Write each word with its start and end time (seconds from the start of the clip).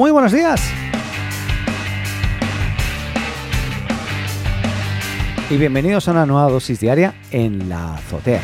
Muy 0.00 0.12
buenos 0.12 0.32
días. 0.32 0.62
Y 5.50 5.58
bienvenidos 5.58 6.08
a 6.08 6.12
una 6.12 6.24
nueva 6.24 6.50
dosis 6.50 6.80
diaria 6.80 7.12
en 7.30 7.68
la 7.68 7.96
azotea. 7.96 8.40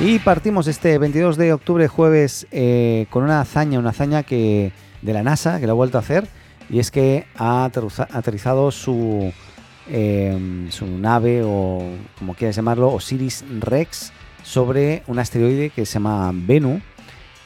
Y 0.00 0.18
partimos 0.18 0.66
este 0.66 0.96
22 0.96 1.36
de 1.36 1.52
octubre, 1.52 1.88
jueves, 1.88 2.46
eh, 2.52 3.04
con 3.10 3.24
una 3.24 3.42
hazaña, 3.42 3.78
una 3.78 3.90
hazaña 3.90 4.22
que 4.22 4.72
de 5.02 5.12
la 5.12 5.22
NASA, 5.22 5.60
que 5.60 5.66
lo 5.66 5.72
ha 5.72 5.76
vuelto 5.76 5.98
a 5.98 6.00
hacer, 6.00 6.26
y 6.70 6.78
es 6.78 6.90
que 6.90 7.26
ha 7.36 7.66
aterrizado 7.66 8.70
su, 8.70 9.30
em, 9.90 10.70
su 10.70 10.86
nave, 10.86 11.42
o 11.44 11.82
como 12.18 12.32
quieras 12.32 12.56
llamarlo, 12.56 12.94
Osiris 12.94 13.44
Rex, 13.60 14.10
sobre 14.42 15.02
un 15.06 15.18
asteroide 15.18 15.68
que 15.68 15.84
se 15.84 15.92
llama 15.92 16.30
Bennu, 16.32 16.80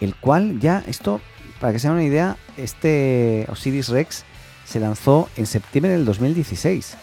el 0.00 0.14
cual 0.14 0.60
ya, 0.60 0.84
esto, 0.86 1.20
para 1.60 1.72
que 1.72 1.78
se 1.78 1.88
hagan 1.88 1.98
una 1.98 2.06
idea, 2.06 2.36
este 2.56 3.46
Osiris 3.50 3.88
Rex 3.88 4.24
se 4.64 4.80
lanzó 4.80 5.28
en 5.36 5.46
septiembre 5.46 5.92
del 5.92 6.04
2016 6.04 6.96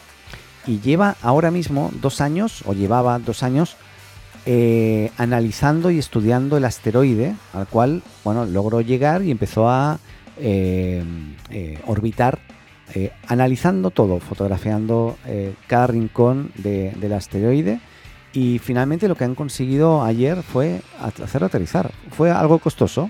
y 0.68 0.80
lleva 0.80 1.16
ahora 1.22 1.52
mismo 1.52 1.92
dos 2.02 2.22
años, 2.22 2.64
o 2.66 2.74
llevaba 2.74 3.20
dos 3.20 3.44
años, 3.44 3.76
eh, 4.46 5.12
analizando 5.18 5.90
y 5.90 5.98
estudiando 5.98 6.58
el 6.58 6.66
asteroide 6.66 7.36
al 7.54 7.66
cual 7.66 8.04
bueno, 8.24 8.46
logró 8.46 8.82
llegar 8.82 9.24
y 9.24 9.32
empezó 9.32 9.68
a 9.70 10.00
eh, 10.38 11.04
eh, 11.50 11.80
orbitar, 11.88 12.40
analizando 13.28 13.90
todo, 13.90 14.20
fotografiando 14.20 15.18
cada 15.68 15.88
rincón 15.88 16.52
del 16.56 17.12
asteroide. 17.12 17.82
Y 18.36 18.60
finalmente 18.60 19.08
lo 19.08 19.16
que 19.16 19.24
han 19.24 19.34
conseguido 19.34 20.04
ayer 20.04 20.44
fue 20.44 20.82
hacer 21.00 21.44
aterrizar. 21.44 21.92
Fue 22.12 22.30
algo 22.30 22.60
costoso, 22.60 23.10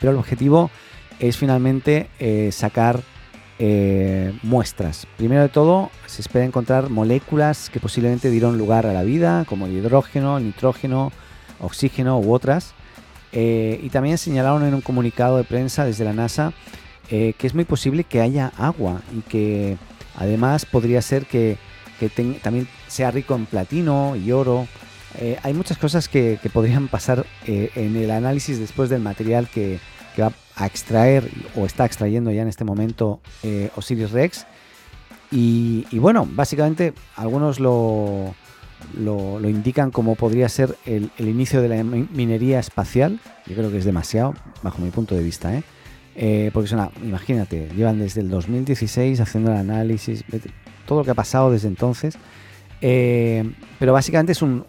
pero 0.00 0.12
el 0.12 0.18
objetivo 0.18 0.70
es 1.18 1.36
finalmente 1.36 2.08
sacar 2.52 3.02
muestras. 4.44 5.06
Primero 5.16 5.42
de 5.42 5.48
todo, 5.48 5.90
se 6.06 6.22
espera 6.22 6.44
encontrar 6.44 6.88
moléculas 6.88 7.68
que 7.68 7.80
posiblemente 7.80 8.30
dieron 8.30 8.56
lugar 8.56 8.86
a 8.86 8.92
la 8.92 9.02
vida, 9.02 9.44
como 9.46 9.66
el 9.66 9.72
hidrógeno, 9.72 10.38
el 10.38 10.44
nitrógeno, 10.44 11.10
oxígeno 11.60 12.18
u 12.20 12.32
otras. 12.32 12.74
Eh, 13.32 13.80
y 13.82 13.90
también 13.90 14.16
señalaron 14.16 14.64
en 14.64 14.74
un 14.74 14.80
comunicado 14.80 15.36
de 15.36 15.44
prensa 15.44 15.84
desde 15.84 16.04
la 16.04 16.14
NASA 16.14 16.54
eh, 17.10 17.34
que 17.36 17.46
es 17.46 17.54
muy 17.54 17.64
posible 17.64 18.04
que 18.04 18.22
haya 18.22 18.52
agua 18.56 19.02
y 19.14 19.20
que 19.20 19.76
además 20.16 20.64
podría 20.64 21.02
ser 21.02 21.26
que, 21.26 21.58
también 22.42 22.68
sea 22.86 23.10
rico 23.10 23.34
en 23.34 23.46
platino 23.46 24.16
y 24.16 24.32
oro. 24.32 24.66
Eh, 25.18 25.38
hay 25.42 25.54
muchas 25.54 25.78
cosas 25.78 26.08
que, 26.08 26.38
podrían 26.52 26.88
pasar 26.88 27.26
en 27.46 27.96
el 27.96 28.10
análisis 28.10 28.58
después 28.58 28.90
del 28.90 29.00
material 29.00 29.48
que, 29.48 29.78
va 30.20 30.32
a 30.56 30.66
extraer 30.66 31.30
o 31.54 31.64
está 31.64 31.84
extrayendo 31.84 32.32
ya 32.32 32.42
en 32.42 32.48
este 32.48 32.64
momento 32.64 33.20
Osiris 33.76 34.10
Rex. 34.10 34.46
Y, 35.30 35.98
bueno, 35.98 36.26
básicamente 36.28 36.94
algunos 37.14 37.60
lo, 37.60 38.34
lo, 38.98 39.48
indican 39.48 39.90
como 39.90 40.14
podría 40.14 40.48
ser 40.48 40.76
el, 40.86 41.10
inicio 41.18 41.60
de 41.62 41.68
la 41.68 41.84
minería 41.84 42.58
espacial. 42.58 43.20
Yo 43.46 43.54
creo 43.54 43.70
que 43.70 43.78
es 43.78 43.84
demasiado, 43.84 44.34
bajo 44.62 44.80
mi 44.80 44.90
punto 44.90 45.14
de 45.14 45.22
vista, 45.22 45.54
¿eh? 45.54 45.62
Eh, 46.20 46.50
porque 46.52 46.74
una, 46.74 46.90
imagínate, 47.04 47.68
llevan 47.76 48.00
desde 48.00 48.22
el 48.22 48.28
2016 48.28 49.20
haciendo 49.20 49.52
el 49.52 49.58
análisis, 49.58 50.24
todo 50.88 51.00
lo 51.00 51.04
que 51.04 51.12
ha 51.12 51.14
pasado 51.14 51.52
desde 51.52 51.68
entonces. 51.68 52.16
Eh, 52.80 53.48
pero 53.78 53.92
básicamente 53.92 54.32
es 54.32 54.42
una, 54.42 54.64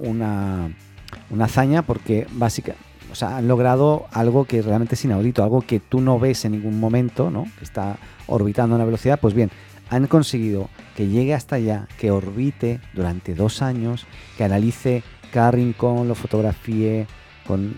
una, 1.29 1.45
hazaña 1.45 1.83
porque 1.83 2.27
básica, 2.31 2.73
o 3.11 3.15
sea, 3.15 3.37
han 3.37 3.47
logrado 3.47 4.07
algo 4.11 4.45
que 4.45 4.61
realmente 4.61 4.95
es 4.95 5.05
inaudito, 5.05 5.43
algo 5.43 5.61
que 5.61 5.79
tú 5.79 6.01
no 6.01 6.19
ves 6.19 6.43
en 6.45 6.51
ningún 6.51 6.79
momento, 6.79 7.31
¿no? 7.31 7.45
Que 7.57 7.63
está 7.63 7.97
orbitando 8.27 8.75
a 8.75 8.77
una 8.77 8.85
velocidad. 8.85 9.19
Pues 9.19 9.33
bien, 9.33 9.49
han 9.89 10.07
conseguido 10.07 10.69
que 10.95 11.07
llegue 11.07 11.33
hasta 11.33 11.55
allá, 11.55 11.87
que 11.97 12.11
orbite 12.11 12.81
durante 12.93 13.33
dos 13.33 13.61
años, 13.61 14.05
que 14.37 14.43
analice 14.43 15.03
cada 15.31 15.51
rincón, 15.51 16.07
lo 16.07 16.15
fotografíe 16.15 17.07
con 17.47 17.77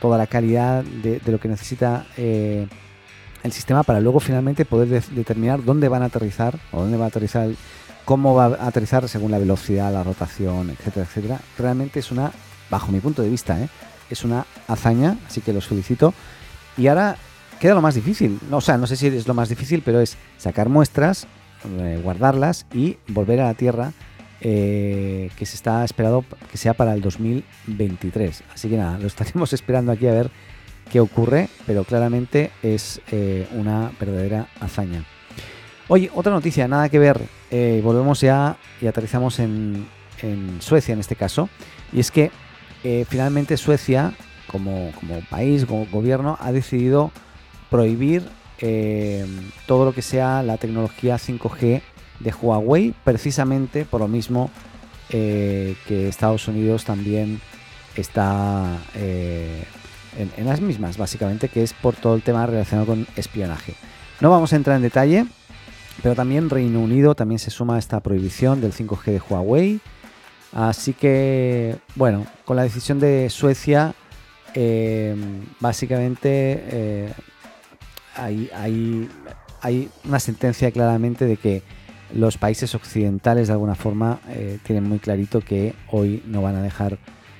toda 0.00 0.18
la 0.18 0.26
calidad 0.26 0.84
de, 0.84 1.20
lo 1.26 1.40
que 1.40 1.48
necesita 1.48 2.06
eh, 2.16 2.68
el 3.44 3.52
sistema 3.52 3.82
para 3.82 4.00
luego 4.00 4.18
finalmente 4.20 4.64
poder 4.64 4.88
determinar 4.88 5.62
dónde 5.62 5.88
van 5.88 6.02
a 6.02 6.06
aterrizar 6.06 6.58
o 6.72 6.80
dónde 6.80 6.96
va 6.96 7.04
a 7.04 7.08
aterrizar, 7.08 7.50
cómo 8.06 8.34
va 8.34 8.46
a 8.46 8.66
aterrizar 8.66 9.06
según 9.08 9.30
la 9.30 9.38
velocidad, 9.38 9.92
la 9.92 10.02
rotación, 10.02 10.70
etcétera, 10.70 11.06
etcétera. 11.06 11.40
Realmente 11.58 12.00
es 12.00 12.10
una, 12.10 12.32
bajo 12.70 12.90
mi 12.90 13.00
punto 13.00 13.22
de 13.22 13.28
vista, 13.28 13.60
¿eh? 13.60 13.68
es 14.08 14.24
una 14.24 14.46
hazaña, 14.66 15.18
así 15.26 15.42
que 15.42 15.52
los 15.52 15.66
felicito. 15.66 16.14
Y 16.78 16.86
ahora 16.86 17.16
queda 17.60 17.74
lo 17.74 17.82
más 17.82 17.94
difícil. 17.94 18.40
o 18.50 18.60
sea, 18.62 18.78
no 18.78 18.86
sé 18.86 18.96
si 18.96 19.08
es 19.08 19.28
lo 19.28 19.34
más 19.34 19.50
difícil, 19.50 19.82
pero 19.84 20.00
es 20.00 20.16
sacar 20.38 20.70
muestras, 20.70 21.26
eh, 21.78 22.00
guardarlas 22.02 22.64
y 22.72 22.96
volver 23.08 23.40
a 23.40 23.44
la 23.44 23.54
Tierra, 23.54 23.92
eh, 24.40 25.30
que 25.36 25.44
se 25.44 25.56
está 25.56 25.84
esperado 25.84 26.24
que 26.50 26.56
sea 26.56 26.72
para 26.72 26.94
el 26.94 27.02
2023. 27.02 28.42
Así 28.54 28.70
que 28.70 28.78
nada, 28.78 28.98
lo 28.98 29.06
estaremos 29.06 29.52
esperando 29.52 29.92
aquí 29.92 30.06
a 30.06 30.12
ver 30.12 30.30
qué 30.90 31.00
ocurre, 31.00 31.48
pero 31.66 31.84
claramente 31.84 32.50
es 32.62 33.00
eh, 33.10 33.48
una 33.52 33.92
verdadera 33.98 34.48
hazaña. 34.60 35.04
Oye, 35.88 36.10
otra 36.14 36.32
noticia, 36.32 36.66
nada 36.66 36.88
que 36.88 36.98
ver, 36.98 37.20
volvemos 37.82 38.20
ya 38.20 38.56
y 38.80 38.86
aterrizamos 38.86 39.38
en, 39.38 39.86
en, 40.22 40.62
Suecia 40.62 40.94
en 40.94 41.00
este 41.00 41.14
caso, 41.14 41.50
y 41.92 42.00
es 42.00 42.10
que 42.10 42.30
finalmente 43.06 43.58
Suecia, 43.58 44.14
como, 44.46 44.92
como 44.98 45.20
país, 45.28 45.66
como 45.66 45.84
gobierno, 45.86 46.38
ha 46.40 46.52
decidido 46.52 47.12
prohibir 47.68 48.22
eh, 48.60 49.26
todo 49.66 49.84
lo 49.84 49.92
que 49.92 50.02
sea 50.02 50.42
la 50.42 50.58
tecnología 50.58 51.16
5G 51.16 51.82
de 52.20 52.32
Huawei, 52.32 52.94
precisamente 53.02 53.84
por 53.84 54.00
lo 54.00 54.08
mismo 54.08 54.50
eh, 55.10 55.74
que 55.86 56.08
Estados 56.08 56.46
Unidos 56.46 56.84
también 56.84 57.40
está 57.96 58.78
eh, 60.16 60.28
en, 60.36 60.46
las 60.46 60.60
mismas, 60.60 60.96
básicamente, 60.96 61.48
que 61.48 61.62
es 61.62 61.72
por 61.72 61.94
todo 61.94 62.14
el 62.14 62.22
tema 62.22 62.46
relacionado 62.46 62.86
con 62.86 63.06
espionaje. 63.16 63.74
No 64.20 64.30
vamos 64.30 64.52
a 64.52 64.56
entrar 64.56 64.76
en 64.76 64.82
detalle, 64.82 65.26
pero 66.02 66.14
también 66.14 66.50
Reino 66.50 66.80
Unido 66.80 67.14
también 67.14 67.38
se 67.38 67.50
suma 67.50 67.76
a 67.76 67.78
esta 67.78 68.00
prohibición 68.00 68.60
del 68.60 68.72
5G 68.72 69.04
de 69.04 69.20
Huawei. 69.28 69.80
Así 70.52 70.92
que, 70.92 71.76
bueno, 71.96 72.26
con 72.44 72.56
la 72.56 72.62
decisión 72.62 73.00
de 73.00 73.28
Suecia, 73.28 73.94
básicamente 75.58 77.12
hay, 78.16 78.50
hay, 79.62 79.90
una 80.04 80.20
sentencia 80.20 80.70
claramente 80.70 81.26
de 81.26 81.36
que 81.36 81.62
los 82.12 82.38
países 82.38 82.74
occidentales 82.74 83.48
de 83.48 83.54
alguna 83.54 83.74
forma 83.74 84.20
eh, 84.28 84.58
tienen 84.62 84.84
muy 84.84 84.98
clarito 84.98 85.40
que 85.40 85.74
hoy 85.90 86.22
no 86.26 86.42
van 86.42 86.56
a 86.56 86.62
dejar 86.62 86.98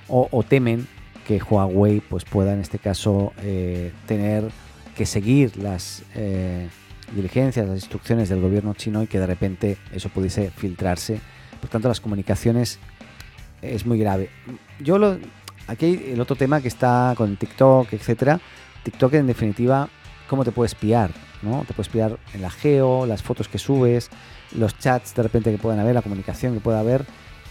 o, 0.09 0.43
temen 0.43 0.87
que 1.27 1.41
Huawei 1.43 2.01
pues 2.01 2.25
pueda 2.25 2.53
en 2.53 2.61
este 2.61 2.79
caso 2.79 3.33
eh, 3.43 3.93
tener 4.07 4.51
que 4.97 5.07
seguir 5.07 5.57
las 5.57 6.03
eh, 6.15 6.69
diligencias, 7.15 7.67
las 7.67 7.77
instrucciones 7.77 8.29
del 8.29 8.41
gobierno 8.41 8.75
chino 8.75 9.03
y 9.03 9.07
que 9.07 9.19
de 9.19 9.27
repente 9.27 9.79
eso 9.93 10.09
pudiese 10.09 10.51
filtrarse. 10.51 11.21
Por 11.61 11.71
tanto, 11.71 11.89
las 11.89 12.01
comunicaciones 12.01 12.79
es 13.63 13.87
muy 13.87 13.99
grave. 13.99 14.31
Yo 14.81 14.99
lo, 14.99 15.19
aquí 15.67 16.01
el 16.09 16.21
otro 16.21 16.37
tema 16.37 16.61
que 16.61 16.69
está 16.69 17.15
con 17.17 17.37
TikTok, 17.37 17.93
etcétera. 17.93 18.41
TikTok 18.83 19.15
en 19.15 19.27
definitiva 19.27 19.89
cómo 20.29 20.45
te 20.45 20.53
puedes 20.53 20.73
espiar, 20.73 21.11
¿no? 21.43 21.65
Te 21.67 21.73
puedes 21.73 21.89
espiar 21.89 22.19
en 22.35 22.43
la 22.43 22.51
geo, 22.51 23.07
las 23.07 23.23
fotos 23.23 23.49
que 23.49 23.59
subes, 23.59 24.11
los 24.53 24.79
chats 24.79 25.15
de 25.15 25.23
repente 25.23 25.51
que 25.51 25.59
puedan 25.59 25.81
haber, 25.81 25.95
la 25.95 26.03
comunicación 26.03 26.55
que 26.55 26.61
pueda 26.61 26.81
haber, 26.81 27.05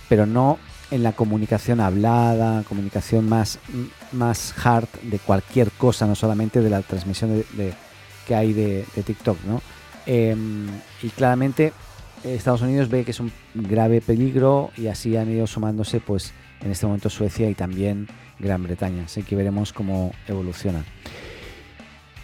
pero 0.09 0.25
no 0.25 0.59
en 0.93 1.01
la 1.01 1.13
comunicación 1.13 1.79
hablada, 1.79 2.63
comunicación 2.63 3.27
más, 3.27 3.57
más 4.11 4.53
hard 4.63 4.87
de 5.01 5.17
cualquier 5.17 5.71
cosa, 5.71 6.05
no 6.05 6.13
solamente 6.13 6.61
de 6.61 6.69
la 6.69 6.83
transmisión 6.83 7.43
de, 7.57 7.73
que 8.27 8.35
hay 8.35 8.53
de, 8.53 8.85
TikTok, 9.03 9.37
¿no? 9.45 9.61
Em, 10.05 10.67
y 11.01 11.09
claramente 11.09 11.73
Estados 12.23 12.61
Unidos 12.61 12.89
ve 12.89 13.05
que 13.05 13.11
es 13.11 13.19
un 13.19 13.31
grave 13.55 14.01
peligro 14.01 14.69
y 14.77 14.87
así 14.87 15.17
han 15.17 15.31
ido 15.31 15.47
sumándose 15.47 15.99
pues 15.99 16.31
en 16.61 16.71
este 16.71 16.85
momento 16.85 17.09
Suecia 17.09 17.49
y 17.49 17.55
también 17.55 18.07
Gran 18.37 18.61
Bretaña. 18.61 19.05
Así 19.05 19.23
que 19.23 19.35
veremos 19.35 19.73
cómo 19.73 20.13
evoluciona. 20.27 20.83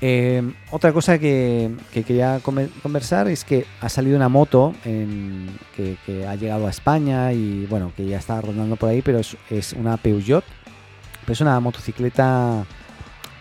Eh, 0.01 0.53
otra 0.71 0.93
cosa 0.93 1.19
que, 1.19 1.71
quería 1.91 2.39
conversar 2.41 3.27
es 3.27 3.43
que 3.43 3.65
ha 3.81 3.89
salido 3.89 4.15
una 4.15 4.29
moto 4.29 4.73
que, 4.83 6.25
ha 6.27 6.35
llegado 6.35 6.67
a 6.67 6.69
España 6.69 7.33
y 7.33 7.65
bueno, 7.65 7.91
que 7.95 8.05
ya 8.05 8.17
está 8.17 8.39
rondando 8.39 8.75
por 8.77 8.89
ahí, 8.89 9.01
pero 9.01 9.19
es, 9.19 9.73
una 9.73 9.97
Peugeot. 9.97 10.43
es 11.27 11.41
una 11.41 11.59
motocicleta 11.59 12.65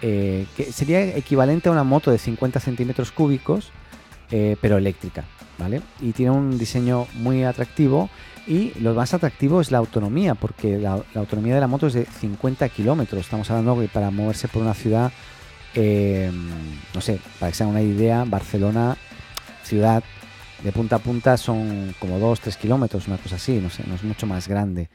eh, 0.02 0.46
que 0.56 0.72
sería 0.72 1.16
equivalente 1.16 1.68
a 1.68 1.72
una 1.72 1.84
moto 1.84 2.10
de 2.10 2.18
50 2.18 2.58
centímetros 2.60 3.12
cúbicos, 3.12 3.70
eh, 4.30 4.56
pero 4.60 4.78
eléctrica, 4.78 5.24
¿vale? 5.58 5.80
Y 6.00 6.12
tiene 6.12 6.32
un 6.32 6.58
diseño 6.58 7.06
muy 7.14 7.44
atractivo 7.44 8.10
y 8.48 8.72
lo 8.80 8.94
más 8.94 9.14
atractivo 9.14 9.60
es 9.60 9.70
la 9.70 9.78
autonomía, 9.78 10.34
porque 10.34 10.78
la, 10.78 10.96
la 11.14 11.20
autonomía 11.20 11.54
de 11.54 11.60
la 11.60 11.66
moto 11.68 11.86
es 11.86 11.94
de 11.94 12.04
50 12.04 12.68
kilómetros. 12.70 13.20
Estamos 13.20 13.48
hablando 13.50 13.78
que 13.80 13.88
para 13.88 14.10
moverse 14.10 14.48
por 14.48 14.62
una 14.62 14.74
ciudad 14.74 15.12
eh, 15.80 16.32
no 16.92 17.00
sé, 17.00 17.20
para 17.38 17.52
que 17.52 17.56
se 17.56 17.62
hagan 17.62 17.76
una 17.76 17.82
idea, 17.82 18.24
Barcelona, 18.26 18.96
ciudad, 19.62 20.02
de 20.64 20.72
punta 20.72 20.96
a 20.96 20.98
punta 20.98 21.36
son 21.36 21.94
como 22.00 22.18
2-3 22.18 22.56
kilómetros, 22.56 23.06
una 23.06 23.16
cosa 23.16 23.36
así, 23.36 23.60
no 23.60 23.70
sé, 23.70 23.84
no 23.86 23.94
es 23.94 24.02
mucho 24.02 24.26
más 24.26 24.48
grande. 24.48 24.88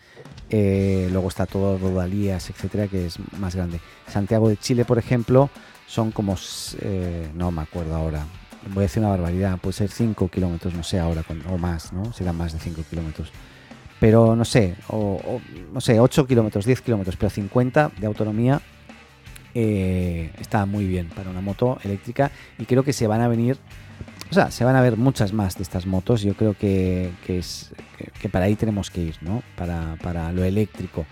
Eh, 0.50 1.08
luego 1.10 1.30
está 1.30 1.46
todo 1.46 1.78
Rodalías, 1.78 2.50
etcétera, 2.50 2.90
que 2.90 3.06
es 3.06 3.18
más 3.40 3.56
grande. 3.56 3.80
Santiago 4.08 4.50
de 4.50 4.58
Chile, 4.58 4.84
por 4.84 4.98
ejemplo, 4.98 5.50
son 5.88 6.12
como, 6.12 6.36
eh, 6.82 7.30
no 7.34 7.50
me 7.50 7.62
acuerdo 7.62 7.96
ahora, 7.96 8.26
voy 8.74 8.82
a 8.84 8.88
decir 8.88 9.00
una 9.00 9.12
barbaridad, 9.12 9.58
puede 9.60 9.74
ser 9.74 9.90
5 9.90 10.28
kilómetros, 10.28 10.74
no 10.74 10.84
sé 10.84 11.00
ahora, 11.00 11.24
o 11.50 11.58
más, 11.58 11.94
¿no? 11.94 12.12
Serán 12.12 12.36
más 12.36 12.52
de 12.52 12.60
5 12.60 12.84
kilómetros. 12.90 13.32
Pero 14.02 14.36
no 14.36 14.44
sé, 14.44 14.76
o, 14.90 15.40
no 15.72 15.80
sé, 15.80 16.02
8 16.02 16.28
kilómetros, 16.28 16.66
10 16.66 16.82
kilómetros, 16.82 17.16
pero 17.16 17.30
50 17.30 17.92
de 17.98 18.06
autonomía 18.06 18.62
eh, 19.56 20.32
está 20.40 20.66
muy 20.66 20.86
bien 20.86 21.10
para 21.10 21.30
una 21.30 21.42
moto 21.42 21.78
eléctrica 21.84 22.32
y 22.58 22.66
creo 22.66 22.84
que 22.84 22.94
se 22.94 23.08
van 23.08 23.22
a 23.22 23.28
venir 23.28 23.58
o 24.34 24.34
sea, 24.34 24.50
se 24.50 24.64
van 24.64 24.76
a 24.76 24.82
ver 24.82 24.98
muchas 24.98 25.32
más 25.32 25.58
de 25.58 25.62
estas 25.62 25.86
motos. 25.86 26.24
Yo 26.24 26.34
creo 26.34 26.56
que, 26.56 27.12
es, 27.28 27.72
que, 28.20 28.30
para 28.30 28.46
ahí 28.46 28.56
tenemos 28.56 28.90
que 28.90 29.02
ir, 29.02 29.16
¿no? 29.22 29.44
Para, 29.56 30.32
lo 30.32 30.44
eléctrico. 30.44 31.06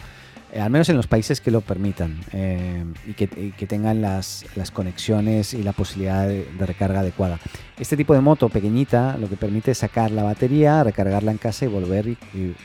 Eh, 0.52 0.60
al 0.60 0.72
menos 0.72 0.90
en 0.90 0.98
los 0.98 1.06
países 1.06 1.40
que 1.40 1.52
lo 1.52 1.62
permitan 1.62 2.20
eh, 2.34 2.84
y, 3.06 3.14
que, 3.14 3.68
tengan 3.68 4.02
las, 4.02 4.44
conexiones 4.74 5.54
y 5.54 5.62
la 5.62 5.72
posibilidad 5.72 6.28
de, 6.28 6.48
recarga 6.58 7.02
adecuada. 7.02 7.40
Este 7.78 7.96
tipo 7.96 8.16
de 8.16 8.22
moto 8.22 8.50
pequeñita 8.50 9.16
lo 9.20 9.30
que 9.30 9.38
permite 9.38 9.70
es 9.70 9.78
sacar 9.78 10.10
la 10.10 10.24
batería, 10.24 10.84
recargarla 10.84 11.32
en 11.32 11.38
casa 11.38 11.66
y 11.66 11.68
volver 11.68 12.08
y 12.08 12.18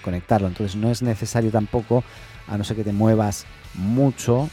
conectarlo. 0.03 0.49
Entonces 0.49 0.75
no 0.75 0.91
es 0.91 1.03
necesario 1.03 1.51
tampoco, 1.51 2.03
a 2.49 2.57
no 2.57 2.65
ser 2.65 2.77
que 2.77 2.85
te 2.85 2.95
muevas 2.95 3.45
mucho, 3.75 4.49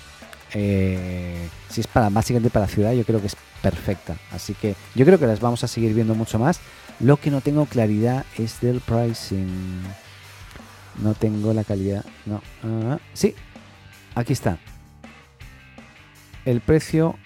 eh, 0.54 1.50
si 1.70 1.82
es 1.82 1.88
para 1.88 2.10
básicamente 2.10 2.50
para 2.50 2.68
ciudad, 2.68 2.94
yo 2.94 3.04
creo 3.04 3.20
que 3.20 3.28
es 3.28 3.36
perfecta. 3.62 4.18
Así 4.32 4.54
que 4.54 4.76
yo 4.96 5.06
creo 5.06 5.20
que 5.20 5.28
las 5.28 5.40
vamos 5.40 5.64
a 5.64 5.68
seguir 5.68 5.94
viendo 5.94 6.16
mucho 6.16 6.40
más. 6.40 6.60
Lo 7.00 7.18
que 7.18 7.32
no 7.32 7.42
tengo 7.42 7.66
claridad 7.66 8.26
es 8.38 8.62
del 8.62 8.80
pricing. 8.80 9.82
No 11.02 11.16
tengo 11.16 11.54
la 11.54 11.64
calidad. 11.64 12.06
No. 12.26 12.42
Ah, 12.64 13.00
sí, 13.14 13.34
aquí 14.16 14.34
está. 14.34 14.60
El 16.46 16.62
precio. 16.62 17.18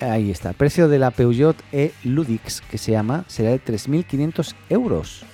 Ahí 0.00 0.30
está. 0.30 0.50
El 0.50 0.56
precio 0.56 0.88
de 0.88 0.98
la 0.98 1.10
Peugeot 1.10 1.56
E 1.72 1.92
Ludix, 2.04 2.60
que 2.62 2.78
se 2.78 2.92
llama, 2.92 3.24
será 3.28 3.50
de 3.50 3.62
3.500 3.62 4.54
euros. 4.68 5.24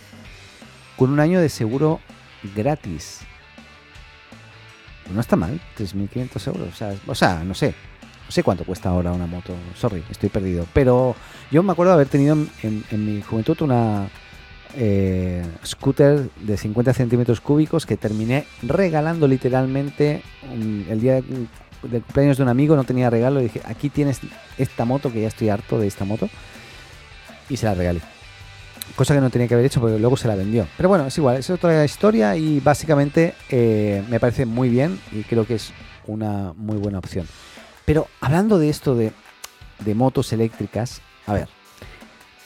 Con 0.97 1.11
un 1.11 1.21
año 1.21 1.41
de 1.41 1.49
seguro 1.49 2.01
gratis 2.55 3.21
no 5.11 5.21
está 5.21 5.37
mal, 5.37 5.61
3.500 5.79 6.47
euros. 6.49 6.83
O 7.07 7.15
sea, 7.15 7.43
no 7.45 7.55
sé. 7.55 7.75
No 8.27 8.31
sé 8.31 8.43
cuánto 8.43 8.65
cuesta 8.65 8.89
ahora 8.89 9.13
una 9.13 9.27
moto. 9.27 9.55
Sorry, 9.75 10.03
estoy 10.11 10.29
perdido. 10.29 10.67
Pero 10.73 11.15
yo 11.51 11.63
me 11.63 11.73
acuerdo 11.73 11.91
de 11.91 11.95
haber 11.95 12.09
tenido 12.09 12.37
en, 12.63 12.85
mi 12.93 13.21
juventud 13.21 13.61
una 13.61 14.09
eh, 14.75 15.45
scooter 15.65 16.31
de 16.41 16.57
50 16.57 16.95
centímetros 16.95 17.41
cúbicos 17.41 17.85
que 17.85 17.97
terminé 17.97 18.47
regalando 18.63 19.29
literalmente 19.29 20.23
el 20.51 21.01
día 21.01 21.17
de, 21.17 21.23
del 21.83 22.03
cumpleaños 22.03 22.39
de 22.39 22.43
un 22.45 22.49
amigo. 22.49 22.77
No 22.77 22.85
tenía 22.85 23.11
regalo. 23.11 23.41
Dije, 23.41 23.61
aquí 23.65 23.91
tienes 23.91 24.21
esta 24.57 24.85
moto, 24.85 25.13
que 25.13 25.23
ya 25.23 25.29
estoy 25.29 25.51
harto 25.51 25.79
de 25.79 25.89
esta 25.89 26.05
moto. 26.05 26.31
Y 27.51 27.57
se 27.59 27.67
la 27.67 27.75
regalé 27.75 28.12
cosa 28.97 29.15
que 29.15 29.21
no 29.21 29.31
tenía 29.31 29.49
que 29.49 29.55
haber 29.55 29.67
hecho 29.67 29.81
porque 29.81 29.99
luego 29.99 30.17
se 30.17 30.29
la 30.29 30.35
vendió. 30.35 30.67
Pero 30.77 30.89
bueno, 30.89 31.07
es 31.07 31.17
igual, 31.19 31.37
es 31.37 31.51
otra 31.51 31.85
historia 31.85 32.37
y 32.37 32.61
básicamente 32.61 33.35
eh, 33.49 34.05
me 34.09 34.21
parece 34.21 34.47
muy 34.47 34.69
bien 34.69 35.01
y 35.13 35.23
creo 35.23 35.47
que 35.47 35.55
es 35.55 35.73
una 36.07 36.53
muy 36.55 36.77
buena 36.77 36.99
opción. 36.99 37.27
Pero 37.85 38.07
hablando 38.21 38.59
de 38.59 38.69
esto 38.69 38.95
de, 38.95 39.13
motos 39.95 40.33
eléctricas, 40.33 41.01
a 41.27 41.35
ver, 41.35 41.49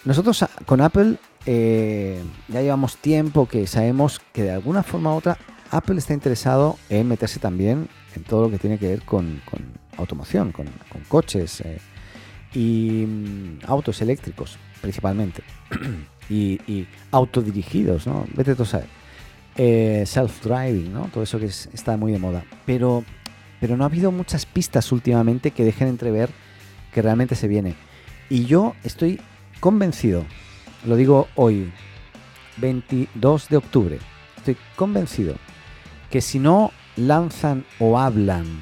nosotros 0.04 0.44
con 0.64 0.80
Apple 0.80 1.16
eh, 1.44 2.22
ya 2.48 2.62
llevamos 2.62 2.96
tiempo 2.96 3.46
que 3.46 3.66
sabemos 3.66 4.20
que 4.32 4.42
de 4.42 4.52
alguna 4.52 4.82
forma 4.82 5.12
u 5.14 5.18
otra 5.18 5.36
Apple 5.70 5.98
está 5.98 6.14
interesado 6.14 6.78
en 6.88 7.08
meterse 7.08 7.38
también 7.38 7.88
en 8.14 8.24
todo 8.24 8.44
lo 8.44 8.50
que 8.50 8.58
tiene 8.58 8.78
que 8.78 8.88
ver 8.88 9.02
con, 9.02 9.42
automoción, 9.98 10.52
con, 10.52 10.66
coches 11.08 11.60
eh, 11.60 11.78
y 12.54 13.04
mm, 13.06 13.58
autos 13.66 14.00
eléctricos 14.00 14.58
principalmente. 14.80 15.42
y, 16.28 16.86
autodirigidos, 17.10 18.06
¿no? 18.06 18.26
Vete 18.34 18.54
tú 18.54 18.64
a 18.64 18.66
saber. 18.66 18.88
Eh, 19.56 20.04
self-driving, 20.06 20.92
¿no? 20.92 21.08
Todo 21.12 21.24
eso 21.24 21.38
que 21.38 21.46
está 21.46 21.96
muy 21.96 22.12
de 22.12 22.18
moda. 22.18 22.44
Pero, 22.66 23.04
pero 23.60 23.76
no 23.76 23.84
ha 23.84 23.86
habido 23.86 24.12
muchas 24.12 24.44
pistas 24.44 24.92
últimamente 24.92 25.50
que 25.50 25.64
dejen 25.64 25.88
entrever 25.88 26.30
que 26.92 27.02
realmente 27.02 27.34
se 27.34 27.48
viene. 27.48 27.74
Y 28.28 28.44
yo 28.46 28.74
estoy 28.84 29.20
convencido, 29.60 30.24
lo 30.84 30.96
digo 30.96 31.28
hoy, 31.36 31.72
22 32.58 33.48
de 33.48 33.56
octubre, 33.56 33.98
estoy 34.36 34.56
convencido 34.76 35.36
que 36.10 36.20
si 36.20 36.38
no 36.38 36.72
lanzan 36.96 37.64
o 37.78 37.98
hablan 37.98 38.60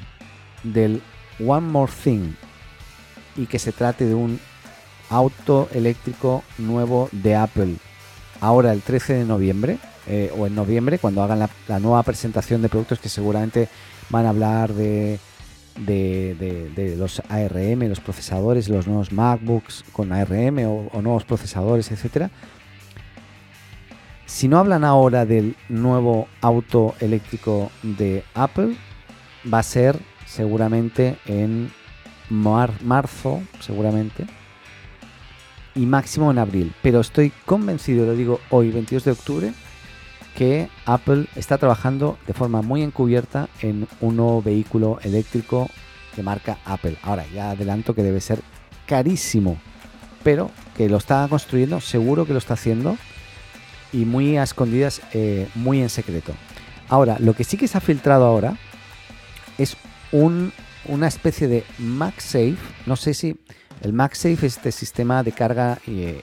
del 0.63 1.01
One 1.39 1.67
More 1.67 1.91
Thing 2.03 2.33
y 3.35 3.45
que 3.45 3.59
se 3.59 3.71
trate 3.71 4.05
de 4.05 4.13
un 4.13 4.39
auto 5.09 5.69
eléctrico 5.73 6.43
nuevo 6.57 7.09
de 7.11 7.35
Apple 7.35 7.75
ahora 8.41 8.73
el 8.73 8.81
13 8.81 9.13
de 9.13 9.25
noviembre 9.25 9.77
eh, 10.07 10.31
o 10.37 10.45
en 10.47 10.55
noviembre 10.55 10.99
cuando 10.99 11.23
hagan 11.23 11.39
la, 11.39 11.79
nueva 11.79 12.03
presentación 12.03 12.61
de 12.61 12.69
productos 12.69 12.99
que 12.99 13.09
seguramente 13.09 13.69
van 14.09 14.25
a 14.25 14.29
hablar 14.29 14.73
de, 14.73 15.19
de, 15.77 16.95
los 16.97 17.21
ARM, 17.27 17.87
los 17.89 17.99
procesadores, 17.99 18.69
los 18.69 18.87
nuevos 18.87 19.11
MacBooks 19.11 19.83
con 19.91 20.11
ARM 20.11 20.59
o, 20.67 21.01
nuevos 21.01 21.23
procesadores, 21.23 21.91
etcétera. 21.91 22.29
Si 24.27 24.47
no 24.47 24.59
hablan 24.59 24.83
ahora 24.83 25.25
del 25.25 25.55
nuevo 25.69 26.27
auto 26.41 26.93
eléctrico 26.99 27.71
de 27.81 28.23
Apple, 28.35 28.75
va 29.51 29.59
a 29.59 29.63
ser 29.63 29.97
seguramente 30.27 31.17
en 31.25 31.71
marzo, 32.29 33.41
seguramente, 33.59 34.25
y 35.75 35.85
máximo 35.85 36.31
en 36.31 36.39
abril. 36.39 36.73
Pero 36.81 37.01
estoy 37.01 37.31
convencido, 37.45 38.05
lo 38.05 38.15
digo 38.15 38.39
hoy, 38.49 38.71
22 38.71 39.03
de 39.03 39.11
octubre, 39.11 39.53
que 40.35 40.69
Apple 40.85 41.27
está 41.35 41.57
trabajando 41.57 42.17
de 42.27 42.33
forma 42.33 42.61
muy 42.61 42.81
encubierta 42.81 43.49
en 43.61 43.87
un 44.01 44.17
nuevo 44.17 44.41
vehículo 44.41 44.99
eléctrico 45.03 45.69
de 46.15 46.23
marca 46.23 46.57
Apple. 46.65 46.97
Ahora, 47.03 47.25
ya 47.33 47.51
adelanto 47.51 47.93
que 47.93 48.03
debe 48.03 48.21
ser 48.21 48.41
carísimo, 48.85 49.57
pero 50.23 50.51
que 50.75 50.89
lo 50.89 50.97
está 50.97 51.27
construyendo, 51.29 51.79
seguro 51.81 52.25
que 52.25 52.33
lo 52.33 52.39
está 52.39 52.55
haciendo, 52.55 52.97
y 53.93 54.05
muy 54.05 54.37
a 54.37 54.43
escondidas, 54.43 55.01
eh, 55.13 55.47
muy 55.55 55.81
en 55.81 55.89
secreto. 55.89 56.33
Ahora, 56.89 57.17
lo 57.19 57.33
que 57.33 57.43
sí 57.43 57.57
que 57.57 57.67
se 57.67 57.77
ha 57.77 57.81
filtrado 57.81 58.25
ahora 58.25 58.57
es 59.57 59.77
un, 60.11 60.51
una 60.85 61.07
especie 61.07 61.47
de 61.47 61.63
MagSafe, 61.79 62.57
no 62.85 62.95
sé 62.95 63.13
si 63.13 63.37
el 63.81 63.93
MagSafe 63.93 64.47
es 64.47 64.57
este 64.57 64.71
sistema 64.71 65.23
de 65.23 65.31
carga 65.31 65.79
eh, 65.87 66.21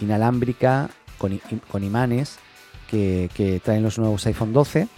inalámbrica 0.00 0.90
con, 1.18 1.84
imanes 1.84 2.38
que, 2.88 3.60
traen 3.64 3.82
los 3.82 3.98
nuevos 3.98 4.26
iPhone 4.26 4.52
12. 4.52 4.88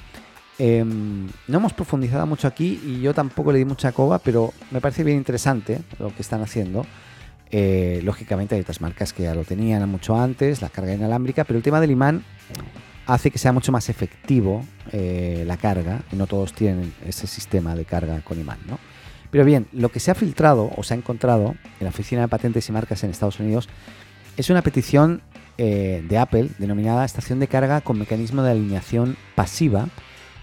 Em, 0.59 1.27
no 1.49 1.59
hemos 1.59 1.73
profundizado 1.73 2.27
mucho 2.27 2.47
aquí 2.47 2.81
y 2.85 3.01
yo 3.01 3.13
tampoco 3.13 3.53
le 3.53 3.59
di 3.59 3.65
mucha 3.65 3.93
coba, 3.93 4.19
pero 4.19 4.53
me 4.71 4.81
parece 4.81 5.05
bien 5.05 5.19
interesante 5.19 5.81
lo 5.99 6.15
que 6.15 6.23
están 6.23 6.43
haciendo. 6.43 6.87
Eh, 7.51 8.01
lógicamente 8.03 8.55
hay 8.55 8.63
otras 8.63 8.81
marcas 8.81 9.13
que 9.13 9.25
ya 9.25 9.35
lo 9.35 9.45
tenían 9.45 9.89
mucho 9.89 10.17
antes, 10.19 10.63
la 10.63 10.71
carga 10.71 10.95
inalámbrica, 10.95 11.45
pero 11.45 11.57
el 11.57 11.63
tema 11.63 11.81
del 11.81 11.91
imán 11.91 12.25
hace 13.07 13.31
que 13.31 13.39
sea 13.39 13.53
mucho 13.53 13.71
más 13.71 13.89
efectivo 13.89 14.65
eh, 14.93 15.45
la 15.47 15.57
carga 15.57 16.03
y 16.11 16.17
no 16.17 16.27
todos 16.27 16.53
tienen 16.53 16.93
ese 17.07 17.27
sistema 17.27 17.75
de 17.75 17.85
carga 17.85 18.21
con 18.23 18.41
imán, 18.41 18.59
¿no? 18.67 18.79
Pero 19.35 19.45
bien, 19.45 19.67
lo 19.73 19.89
que 19.89 19.99
se 19.99 20.13
ha 20.13 20.15
filtrado 20.15 20.71
o 20.77 20.85
se 20.85 20.95
ha 20.95 20.97
encontrado 20.97 21.57
en 21.81 21.85
la 21.85 21.89
Oficina 21.89 22.21
de 22.21 22.29
Patentes 22.29 22.69
y 22.69 22.73
Marcas 22.73 23.03
en 23.03 23.11
Estados 23.11 23.41
Unidos 23.41 23.69
es 24.37 24.49
una 24.49 24.63
petición 24.63 25.23
eh, 25.59 26.05
de 26.09 26.19
Apple 26.19 26.51
denominada 26.59 27.05
estación 27.05 27.41
de 27.41 27.49
carga 27.49 27.81
con 27.81 27.99
mecanismo 27.99 28.45
de 28.45 28.53
alineación 28.53 29.17
pasiva 29.35 29.89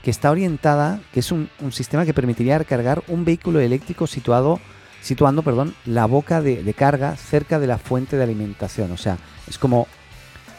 que 0.03 0.11
está 0.11 0.29
orientada, 0.29 0.99
que 1.13 1.21
es 1.21 1.31
un, 1.31 1.49
sistema 1.71 2.03
que 2.03 2.13
permitiría 2.13 2.57
recargar 2.57 3.01
un 3.07 3.23
vehículo 3.23 3.61
eléctrico 3.61 4.07
situado, 4.07 4.59
situando 5.01 5.41
perdón, 5.41 5.73
la 5.85 6.05
boca 6.05 6.41
de, 6.41 6.73
carga 6.73 7.15
cerca 7.15 7.59
de 7.59 7.67
la 7.67 7.77
fuente 7.77 8.17
de 8.17 8.23
alimentación. 8.23 8.91
O 8.91 8.97
sea, 8.97 9.17
es 9.47 9.57
como, 9.57 9.87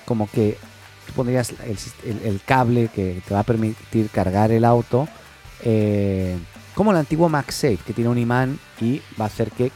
como 0.06 0.26
que 0.30 0.56
tú 1.06 1.12
pondrías 1.12 1.52
el, 2.06 2.40
cable 2.46 2.88
que 2.88 3.20
te 3.28 3.34
va 3.34 3.40
a 3.40 3.44
permitir 3.44 4.08
cargar 4.08 4.52
el 4.52 4.64
auto. 4.64 5.06
Eh, 5.64 6.38
como 6.74 6.90
el 6.90 6.96
antiguo 6.96 7.28
MagSafe, 7.28 7.78
que 7.78 7.92
tiene 7.92 8.10
un 8.10 8.18
imán 8.18 8.58
y 8.80 9.00
va 9.20 9.24
a 9.24 9.28
hacer 9.28 9.50
que 9.50 9.70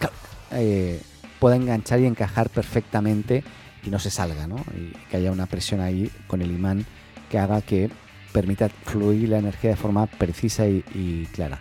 eh, 0.53 1.01
pueda 1.39 1.57
enganchar 1.57 2.01
y 2.01 2.07
encajar 2.07 2.49
perfectamente 2.49 3.45
y 3.85 3.91
no 3.91 3.99
se 3.99 4.11
salga, 4.11 4.47
¿no? 4.47 4.57
Y 4.77 4.93
que 5.11 5.19
haya 5.19 5.31
una 5.31 5.47
presión 5.47 5.81
ahí 5.81 6.11
con 6.27 6.43
el 6.43 6.51
imán 6.51 6.85
que 7.31 7.39
haga 7.39 7.61
que 7.63 7.91
permita 8.33 8.69
fluir 8.69 9.29
la 9.29 9.39
energía 9.39 9.71
de 9.71 9.77
forma 9.77 10.07
precisa 10.07 10.67
y, 10.67 11.29
clara. 11.33 11.59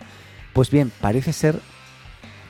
Pues 0.52 0.70
bien, 0.70 0.92
parece 1.00 1.32
ser 1.32 1.60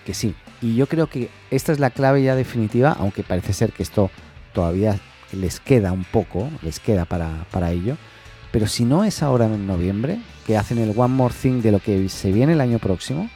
que 0.05 0.15
sí. 0.15 0.35
Y 0.63 0.75
yo 0.75 0.87
creo 0.87 1.09
que 1.09 1.31
esta 1.51 1.73
es 1.73 1.79
la 1.79 1.91
clave 1.91 2.23
ya 2.23 2.35
definitiva, 2.35 2.93
aunque 2.99 3.23
parece 3.23 3.53
ser 3.53 3.73
que 3.73 3.83
esto 3.83 4.11
todavía 4.53 4.99
les 5.33 5.61
queda 5.61 5.93
un 5.93 6.05
poco, 6.05 6.49
les 6.63 6.81
queda 6.81 7.05
para, 7.05 7.47
para 7.51 7.73
ello. 7.73 7.97
Pero 8.57 8.69
si 8.69 8.87
no 8.87 9.05
es 9.05 9.23
ahora 9.23 9.45
en 9.45 9.67
noviembre, 9.67 10.19
que 10.47 10.57
hacen 10.57 10.79
el 10.79 10.95
One 10.97 11.13
More 11.13 11.35
Thing 11.35 11.61
de 11.61 11.73
lo 11.73 11.79
que 11.79 12.09
se 12.09 12.33
viene 12.33 12.55
el 12.55 12.63
año 12.63 12.79
próximo, 12.79 13.29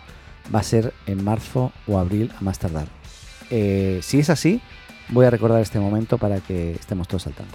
va 0.55 0.61
a 0.61 0.62
ser 0.62 0.95
en 1.05 1.23
marzo 1.23 1.73
o 1.87 1.99
abril 1.99 2.33
a 2.39 2.41
más 2.43 2.59
tardar. 2.59 2.87
Eh, 3.50 4.00
si 4.03 4.21
es 4.21 4.31
así, 4.31 4.62
voy 5.11 5.27
a 5.27 5.31
recordar 5.31 5.61
este 5.61 5.79
momento 5.79 6.17
para 6.17 6.41
que 6.41 6.73
estemos 6.73 7.07
todos 7.07 7.27
al 7.27 7.35
tanto. 7.35 7.55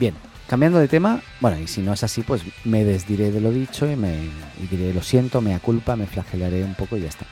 Bien, 0.00 0.14
cambiando 0.48 0.80
de 0.80 0.88
tema, 0.88 1.22
bueno, 1.40 1.60
y 1.60 1.68
si 1.68 1.80
no 1.80 1.92
es 1.92 2.02
así, 2.02 2.22
pues 2.22 2.42
me 2.64 2.82
desdiré 2.82 3.30
de 3.30 3.40
lo 3.40 3.52
dicho 3.52 3.88
y 3.88 3.94
me 3.94 4.28
diré 4.68 4.92
lo 4.92 5.02
siento, 5.04 5.40
me 5.40 5.56
culpa, 5.60 5.94
me 5.94 6.08
flagelaré 6.08 6.64
un 6.64 6.74
poco 6.74 6.96
y 6.96 7.02
ya 7.02 7.08
está. 7.08 7.24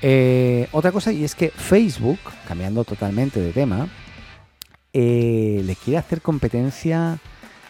Eh, 0.00 0.66
otra 0.72 0.92
cosa, 0.92 1.12
y 1.12 1.24
es 1.24 1.34
que 1.34 1.50
Facebook, 1.50 2.20
cambiando 2.48 2.84
totalmente 2.84 3.38
de 3.38 3.52
tema, 3.52 3.86
eh, 4.94 5.60
le 5.62 5.76
quiere 5.76 5.98
hacer 5.98 6.22
competencia. 6.22 7.18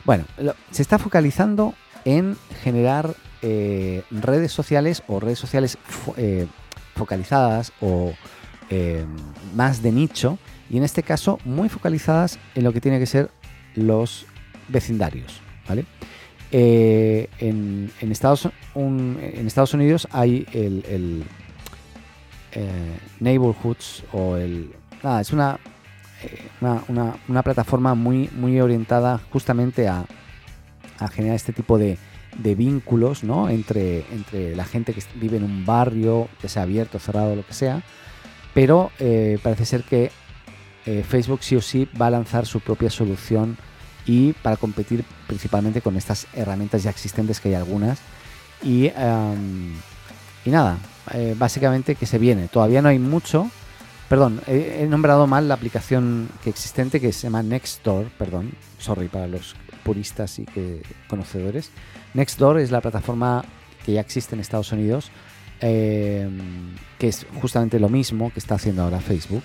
Bueno, 0.07 0.25
se 0.71 0.83
está 0.83 0.99
focalizando 0.99 1.75
en 2.05 2.37
generar 2.63 3.15
redes 3.43 4.51
sociales 4.51 5.03
o 5.07 5.21
redes 5.21 5.39
sociales 5.39 5.77
focalizadas 6.95 7.73
o 7.81 8.15
más 9.55 9.83
de 9.83 9.93
nicho 9.93 10.39
y 10.71 10.79
en 10.79 10.85
este 10.85 11.03
caso 11.03 11.39
muy 11.45 11.69
focalizadas 11.69 12.39
en 12.55 12.65
lo 12.65 12.73
que 12.73 12.81
tiene 12.81 12.99
que 12.99 13.07
ser 13.07 13.31
los 13.75 14.27
vecindarios. 14.69 15.41
¿vale? 15.69 15.85
Eh, 16.53 17.29
en, 17.39 17.91
Estados, 18.01 18.49
en, 18.75 19.47
Estados, 19.47 19.75
Unidos 19.75 20.09
hay 20.13 20.47
el, 20.53 21.25
eh, 22.53 22.99
Neighborhoods 23.21 24.05
o 24.13 24.37
el... 24.37 24.73
Nada, 25.03 25.21
es 25.21 25.33
una, 25.33 25.59
eh, 26.23 26.49
una, 27.29 27.43
plataforma 27.43 27.95
muy, 27.95 28.31
muy 28.33 28.61
orientada 28.61 29.21
justamente 29.31 29.89
a, 29.89 30.07
a 30.99 31.09
generar 31.09 31.37
este 31.37 31.53
tipo 31.53 31.79
de, 31.79 31.99
de 32.39 32.55
vínculos 32.55 33.25
¿no? 33.25 33.49
entre, 33.49 34.05
entre 34.13 34.57
la 34.57 34.65
gente 34.65 34.93
que 34.93 35.03
vive 35.15 35.37
en 35.37 35.45
un 35.45 35.65
barrio, 35.67 36.29
que 36.41 36.49
sea 36.49 36.63
abierto, 36.63 36.99
cerrado, 36.99 37.37
lo 37.37 37.47
que 37.47 37.55
sea. 37.55 37.83
Pero 38.55 38.91
parece 39.43 39.67
ser 39.67 39.83
que 39.83 40.11
eh, 40.87 41.05
Facebook 41.07 41.41
sí 41.43 41.57
o 41.57 41.61
sí 41.61 41.89
va 42.01 42.07
a 42.07 42.11
lanzar 42.11 42.47
su 42.47 42.61
propia 42.61 42.89
solución 42.91 43.59
y 44.07 44.33
para 44.35 44.57
competir 44.57 45.05
principalmente 45.27 45.83
con 45.83 45.97
estas 45.97 46.29
herramientas 46.33 46.85
ya 46.85 46.91
existentes 46.91 47.41
que 47.41 47.49
hay 47.49 47.55
algunas. 47.55 47.99
Y, 48.63 48.87
y 48.87 50.51
nada, 50.51 50.79
eh, 51.13 51.35
básicamente 51.37 51.97
que 51.97 52.07
se 52.07 52.19
viene. 52.19 52.49
Todavía 52.49 52.83
no 52.83 52.89
hay 52.89 52.99
mucho. 52.99 53.51
Perdón, 54.09 54.41
he, 54.47 54.87
nombrado 54.89 55.27
mal 55.27 55.49
la 55.49 55.55
aplicación 55.55 56.29
que 56.45 56.51
existente 56.51 57.01
que 57.01 57.13
se 57.13 57.25
llama 57.25 57.43
Nextdoor, 57.43 58.07
perdón, 58.19 58.53
sorry 58.79 59.09
para 59.09 59.27
los 59.27 59.57
puristas 59.83 60.39
y 60.39 60.45
que, 60.45 60.83
conocedores. 61.09 61.71
Nextdoor 62.15 62.61
es 62.61 62.71
la 62.71 62.81
plataforma 62.81 63.45
que 63.85 63.93
ya 63.93 64.01
existe 64.01 64.37
en 64.37 64.41
Estados 64.41 64.71
Unidos, 64.71 65.11
em, 65.61 66.75
que 66.99 67.09
es 67.09 67.27
justamente 67.41 67.81
lo 67.81 67.89
mismo 67.89 68.33
que 68.33 68.39
está 68.39 68.55
haciendo 68.55 68.83
ahora 68.83 69.01
Facebook. 69.01 69.43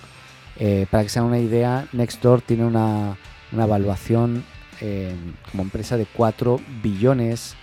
Eh, 0.60 0.86
para 0.91 1.03
que 1.03 1.10
se 1.10 1.18
hagan 1.18 1.30
una 1.32 1.39
idea, 1.39 1.88
Nextdoor 1.91 2.41
tiene 2.41 2.65
una, 2.65 3.18
evaluación 3.51 4.44
eh, 4.80 5.15
como 5.50 5.63
empresa 5.63 5.98
de 5.98 6.06
4 6.06 6.60
billones 6.84 7.56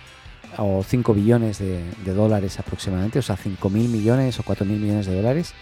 o 0.57 0.83
5 0.83 1.13
billones 1.13 1.59
de, 1.59 2.13
dólares 2.13 2.59
aproximadamente, 2.59 3.19
o 3.19 3.21
sea, 3.21 3.37
5 3.37 3.69
mil 3.69 3.89
millones 3.89 4.39
o 4.39 4.43
4 4.43 4.65
mil 4.65 4.79
millones 4.79 5.05
de 5.05 5.15
dólares. 5.15 5.53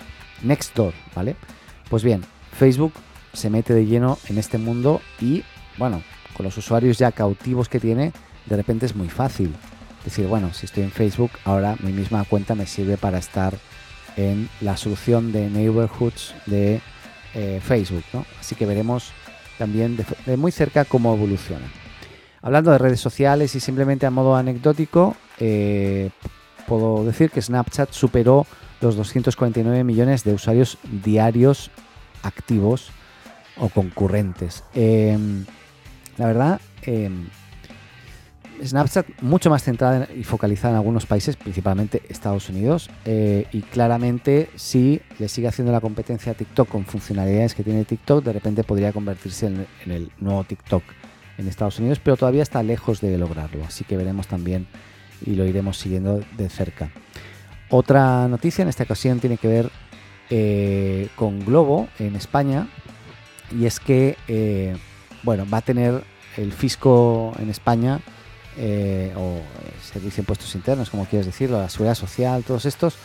Nextdoor, 0.44 0.94
¿vale? 1.16 1.36
Pues 1.90 2.04
bien, 2.04 2.24
Facebook 2.58 2.94
se 3.34 3.50
mete 3.50 3.74
de 3.74 3.86
lleno 3.86 4.18
en 4.28 4.38
este 4.38 4.58
mundo 4.58 5.02
y, 5.22 5.44
bueno, 5.78 6.02
con 6.36 6.46
los 6.46 6.58
usuarios 6.58 6.98
ya 6.98 7.12
cautivos 7.12 7.70
que 7.70 7.80
tiene, 7.80 8.12
de 8.46 8.56
repente 8.56 8.86
es 8.86 8.96
muy 8.96 9.10
fácil. 9.10 9.54
Decir, 10.04 10.28
bueno, 10.28 10.54
si 10.54 10.66
estoy 10.66 10.84
en 10.84 10.92
Facebook, 10.92 11.32
ahora 11.44 11.76
mi 11.82 11.92
misma 11.92 12.24
cuenta 12.24 12.56
me 12.56 12.66
sirve 12.66 12.98
para 12.98 13.18
estar 13.18 13.54
en 14.16 14.50
la 14.62 14.78
solución 14.78 15.32
de 15.32 15.50
neighborhoods 15.50 16.34
de 16.46 16.82
eh, 17.34 17.62
Facebook. 17.64 18.04
¿no? 18.14 18.26
Así 18.40 18.56
que 18.56 18.66
veremos 18.66 19.12
también 19.58 19.98
de, 20.26 20.38
muy 20.38 20.52
cerca 20.52 20.86
cómo 20.86 21.14
evoluciona. 21.14 21.66
Hablando 22.42 22.72
de 22.72 22.78
redes 22.78 23.00
sociales 23.00 23.56
y 23.56 23.60
simplemente 23.60 24.06
a 24.06 24.12
modo 24.12 24.36
anecdótico, 24.36 25.16
eh, 25.40 26.10
puedo 26.68 27.04
decir 27.04 27.30
que 27.30 27.42
Snapchat 27.42 27.92
superó 27.92 28.46
los 28.82 28.96
249 28.96 29.84
millones 29.84 30.24
de 30.24 30.34
usuarios 30.34 30.78
diarios 31.04 31.72
activos 32.24 32.92
o 33.58 33.70
concurrentes. 33.70 34.64
Em, 34.74 35.46
la 36.18 36.28
verdad, 36.28 36.62
em, 36.84 37.28
Snapchat 38.64 39.22
mucho 39.22 39.50
más 39.50 39.64
centrada 39.64 40.08
y 40.16 40.24
focalizada 40.24 40.74
en 40.74 40.78
algunos 40.78 41.06
países, 41.06 41.36
principalmente 41.36 42.02
Estados 42.10 42.50
Unidos, 42.50 42.90
eh, 43.06 43.46
y 43.52 43.62
claramente 43.62 44.50
si 44.56 45.02
le 45.20 45.28
sigue 45.28 45.48
haciendo 45.48 45.72
la 45.72 45.82
competencia 45.82 46.32
a 46.32 46.36
TikTok 46.36 46.68
con 46.68 46.86
funcionalidades 46.86 47.54
que 47.54 47.64
tiene 47.64 47.86
TikTok, 47.86 48.24
de 48.24 48.34
repente 48.34 48.64
podría 48.64 48.92
convertirse 48.92 49.48
en, 49.48 49.68
el 49.92 50.12
nuevo 50.20 50.44
TikTok 50.44 50.84
en 51.38 51.48
Estados 51.48 51.80
Unidos, 51.80 52.00
pero 52.04 52.18
todavía 52.18 52.44
está 52.44 52.64
lejos 52.64 53.00
de 53.00 53.18
lograrlo, 53.18 53.64
así 53.64 53.84
que 53.84 53.96
veremos 53.96 54.28
también 54.28 54.68
y 55.26 55.36
lo 55.36 55.46
iremos 55.46 55.78
siguiendo 55.78 56.24
de 56.38 56.50
cerca. 56.50 56.90
Otra 57.70 58.28
noticia 58.30 58.62
en 58.62 58.70
esta 58.70 58.84
ocasión 58.84 59.20
tiene 59.20 59.38
que 59.38 59.48
ver 59.48 59.72
eh, 60.30 61.10
con 61.16 61.44
Globo 61.46 61.90
en 62.00 62.16
España, 62.16 62.68
y 63.52 63.66
es 63.66 63.80
que 63.80 64.18
eh, 64.28 64.78
bueno, 65.24 65.46
va 65.52 65.58
a 65.58 65.62
tener 65.62 66.04
el 66.38 66.54
fisco 66.54 67.34
en 67.40 67.50
España 67.50 68.00
eh, 68.58 69.14
o 69.18 69.42
Servicio 69.82 70.18
de 70.18 70.22
Impuestos 70.22 70.56
Internos, 70.56 70.90
como 70.90 71.06
quieres 71.06 71.26
decirlo, 71.26 71.60
la 71.60 71.70
Seguridad 71.70 71.96
Social, 71.96 72.44
todos 72.44 72.66
estos, 72.66 72.96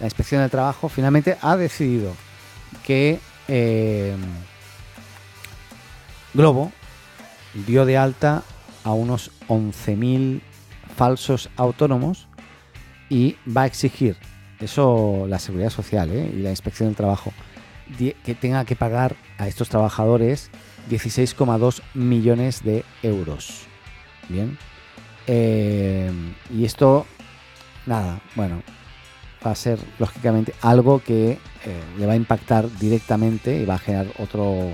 la 0.00 0.06
Inspección 0.06 0.42
de 0.42 0.48
Trabajo 0.50 0.88
finalmente 0.88 1.38
ha 1.40 1.56
decidido 1.56 2.14
que 2.84 3.20
Globo 6.34 6.72
dio 7.66 7.84
de 7.84 7.96
alta 7.96 8.42
a 8.84 8.92
unos 8.92 9.30
11.000 9.48 10.40
falsos 10.96 11.50
autónomos 11.56 12.28
y 13.10 13.36
va 13.54 13.62
a 13.62 13.66
exigir, 13.66 14.16
eso 14.60 15.26
la 15.28 15.38
Seguridad 15.38 15.68
Social 15.70 16.10
¿eh? 16.10 16.32
y 16.34 16.38
la 16.38 16.50
Inspección 16.50 16.88
del 16.88 16.96
Trabajo, 16.96 17.32
que 17.98 18.34
tenga 18.34 18.64
que 18.64 18.76
pagar 18.76 19.16
a 19.36 19.48
estos 19.48 19.68
trabajadores 19.68 20.50
16,2 20.88 21.82
millones 21.92 22.62
de 22.62 22.84
euros. 23.02 23.66
Bien, 24.28 24.56
eh, 25.26 26.10
y 26.52 26.64
esto, 26.64 27.06
nada, 27.86 28.20
bueno, 28.36 28.62
va 29.44 29.52
a 29.52 29.54
ser 29.54 29.78
lógicamente 29.98 30.54
algo 30.60 31.00
que 31.00 31.32
eh, 31.32 31.38
le 31.98 32.06
va 32.06 32.14
a 32.14 32.16
impactar 32.16 32.70
directamente 32.78 33.56
y 33.56 33.64
va 33.64 33.74
a 33.74 33.78
generar 33.78 34.06
otro... 34.18 34.72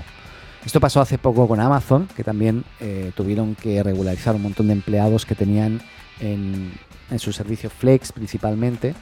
Esto 0.65 0.79
pasó 0.79 0.99
hace 0.99 1.17
poco 1.17 1.47
con 1.47 1.59
Amazon, 1.59 2.07
que 2.15 2.23
también 2.23 2.65
eh, 2.79 3.11
tuvieron 3.15 3.55
que 3.55 3.81
regularizar 3.83 4.35
un 4.35 4.41
montón 4.41 4.67
de 4.67 4.73
empleados 4.73 5.25
que 5.25 5.35
tenían 5.35 5.81
en, 6.19 6.71
su 7.17 7.31
servicio 7.31 7.69
Flex 7.69 8.11
principalmente, 8.11 8.93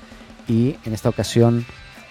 y 0.47 0.75
en 0.85 0.93
esta 0.93 1.09
ocasión 1.09 1.65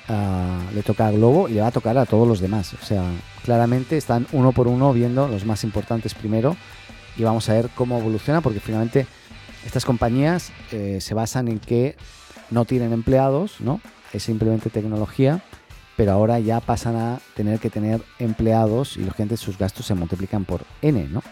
ah, 0.08 0.61
le 0.75 0.82
toca 0.82 1.06
a 1.06 1.12
Globo 1.12 1.49
y 1.49 1.54
le 1.54 1.61
va 1.61 1.68
a 1.68 1.73
tocar 1.73 1.96
a 1.99 2.06
todos 2.06 2.26
los 2.26 2.40
demás. 2.40 2.75
O 2.75 2.84
sea, 2.84 3.04
claramente 3.44 3.96
están 3.96 4.26
uno 4.32 4.52
por 4.52 4.66
uno 4.66 4.92
viendo 4.92 5.28
los 5.28 5.44
más 5.44 5.64
importantes 5.64 6.14
primero 6.14 6.56
y 7.16 7.23
vamos 7.23 7.49
a 7.49 7.54
ver 7.54 7.70
cómo 7.75 7.99
evoluciona, 7.99 8.40
porque 8.40 8.61
finalmente 8.61 9.06
estas 9.64 9.84
compañías 9.84 10.52
eh, 10.73 10.99
se 11.00 11.14
basan 11.14 11.49
en 11.49 11.58
que 11.58 11.96
no 12.50 12.64
tienen 12.64 12.92
empleados, 12.92 13.61
¿no? 13.61 13.80
Es 14.12 14.25
simplemente 14.25 14.70
tecnología, 14.70 15.42
pero 15.96 16.12
ahora 16.12 16.38
ya 16.38 16.61
pasan 16.61 16.96
a 16.96 17.20
tener 17.34 17.61
que 17.61 17.70
tener 17.70 18.02
empleados 18.18 18.96
y 18.96 19.00
lógicamente 19.00 19.37
sus 19.37 19.58
gastos 19.58 19.87
se 19.87 19.94
multiplican 19.94 20.44
por 20.44 20.64
N, 20.82 21.08
¿no? 21.08 21.23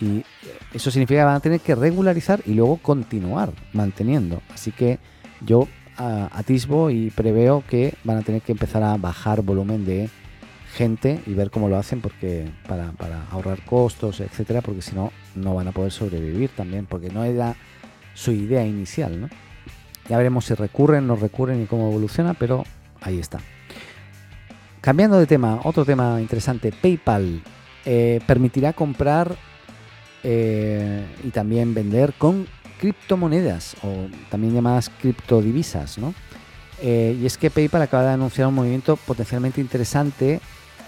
Y 0.00 0.24
eso 0.72 0.90
significa 0.90 1.20
que 1.20 1.24
van 1.24 1.36
a 1.36 1.40
tener 1.40 1.60
que 1.60 1.74
regularizar 1.74 2.40
y 2.46 2.54
luego 2.54 2.78
continuar 2.78 3.52
manteniendo. 3.72 4.40
Así 4.52 4.72
que 4.72 4.98
yo 5.42 5.68
atisbo 5.96 6.90
y 6.90 7.10
preveo 7.10 7.62
que 7.68 7.94
van 8.04 8.16
a 8.16 8.22
tener 8.22 8.40
que 8.40 8.52
empezar 8.52 8.82
a 8.82 8.96
bajar 8.96 9.42
volumen 9.42 9.84
de 9.84 10.08
gente 10.74 11.20
y 11.26 11.34
ver 11.34 11.50
cómo 11.50 11.68
lo 11.68 11.76
hacen 11.76 12.00
porque 12.00 12.50
para, 12.66 12.92
para 12.92 13.26
ahorrar 13.30 13.62
costos, 13.64 14.20
etcétera, 14.20 14.62
porque 14.62 14.82
si 14.82 14.94
no, 14.94 15.12
no 15.34 15.54
van 15.54 15.68
a 15.68 15.72
poder 15.72 15.92
sobrevivir 15.92 16.50
también, 16.50 16.86
porque 16.86 17.10
no 17.10 17.24
era 17.24 17.54
su 18.14 18.32
idea 18.32 18.64
inicial, 18.64 19.20
¿no? 19.20 19.28
Ya 20.08 20.16
veremos 20.16 20.46
si 20.46 20.54
recurren, 20.54 21.06
no 21.06 21.16
recurren 21.16 21.62
y 21.62 21.66
cómo 21.66 21.88
evoluciona, 21.90 22.34
pero 22.34 22.64
ahí 23.00 23.18
está. 23.18 23.38
Cambiando 24.80 25.18
de 25.18 25.26
tema, 25.26 25.60
otro 25.64 25.84
tema 25.84 26.20
interesante, 26.20 26.72
PayPal 26.72 27.42
eh, 27.84 28.20
permitirá 28.26 28.72
comprar 28.72 29.36
eh, 30.22 31.04
y 31.24 31.30
también 31.30 31.74
vender 31.74 32.14
con 32.14 32.46
criptomonedas 32.78 33.76
o 33.82 34.08
también 34.30 34.54
llamadas 34.54 34.90
criptodivisas, 35.00 35.98
¿no? 35.98 36.14
Eh, 36.82 37.18
y 37.20 37.26
es 37.26 37.36
que 37.36 37.50
PayPal 37.50 37.82
acaba 37.82 38.04
de 38.04 38.10
anunciar 38.10 38.48
un 38.48 38.54
movimiento 38.54 38.96
potencialmente 38.96 39.60
interesante 39.60 40.40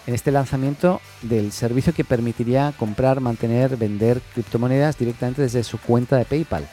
en 0.07 0.15
este 0.15 0.33
lanzamiento 0.33 1.01
del 1.21 1.53
servicio 1.53 1.93
que 1.93 2.05
permitiría 2.05 2.73
comprar, 2.79 3.21
mantener, 3.21 3.77
vender 3.77 4.21
criptomonedas 4.33 4.99
directamente 4.99 5.43
desde 5.43 5.63
su 5.63 5.79
cuenta 5.79 6.17
de 6.17 6.25
PayPal. 6.25 6.67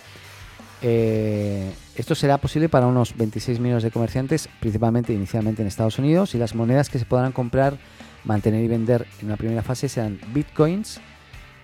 Eh, 0.81 1.73
esto 1.95 2.15
será 2.15 2.37
posible 2.37 2.69
para 2.69 2.87
unos 2.87 3.15
26 3.15 3.59
millones 3.59 3.83
de 3.83 3.91
comerciantes, 3.91 4.47
principalmente 4.61 5.13
inicialmente 5.13 5.61
en 5.61 5.67
Estados 5.67 5.99
Unidos, 5.99 6.33
y 6.33 6.37
las 6.37 6.55
monedas 6.55 6.89
que 6.89 6.97
se 6.97 7.05
podrán 7.05 7.33
comprar, 7.33 7.77
mantener 8.23 8.63
y 8.63 8.67
vender 8.69 9.05
en 9.19 9.27
una 9.27 9.35
primera 9.35 9.61
fase 9.61 9.89
serán 9.89 10.19
bitcoins, 10.33 11.01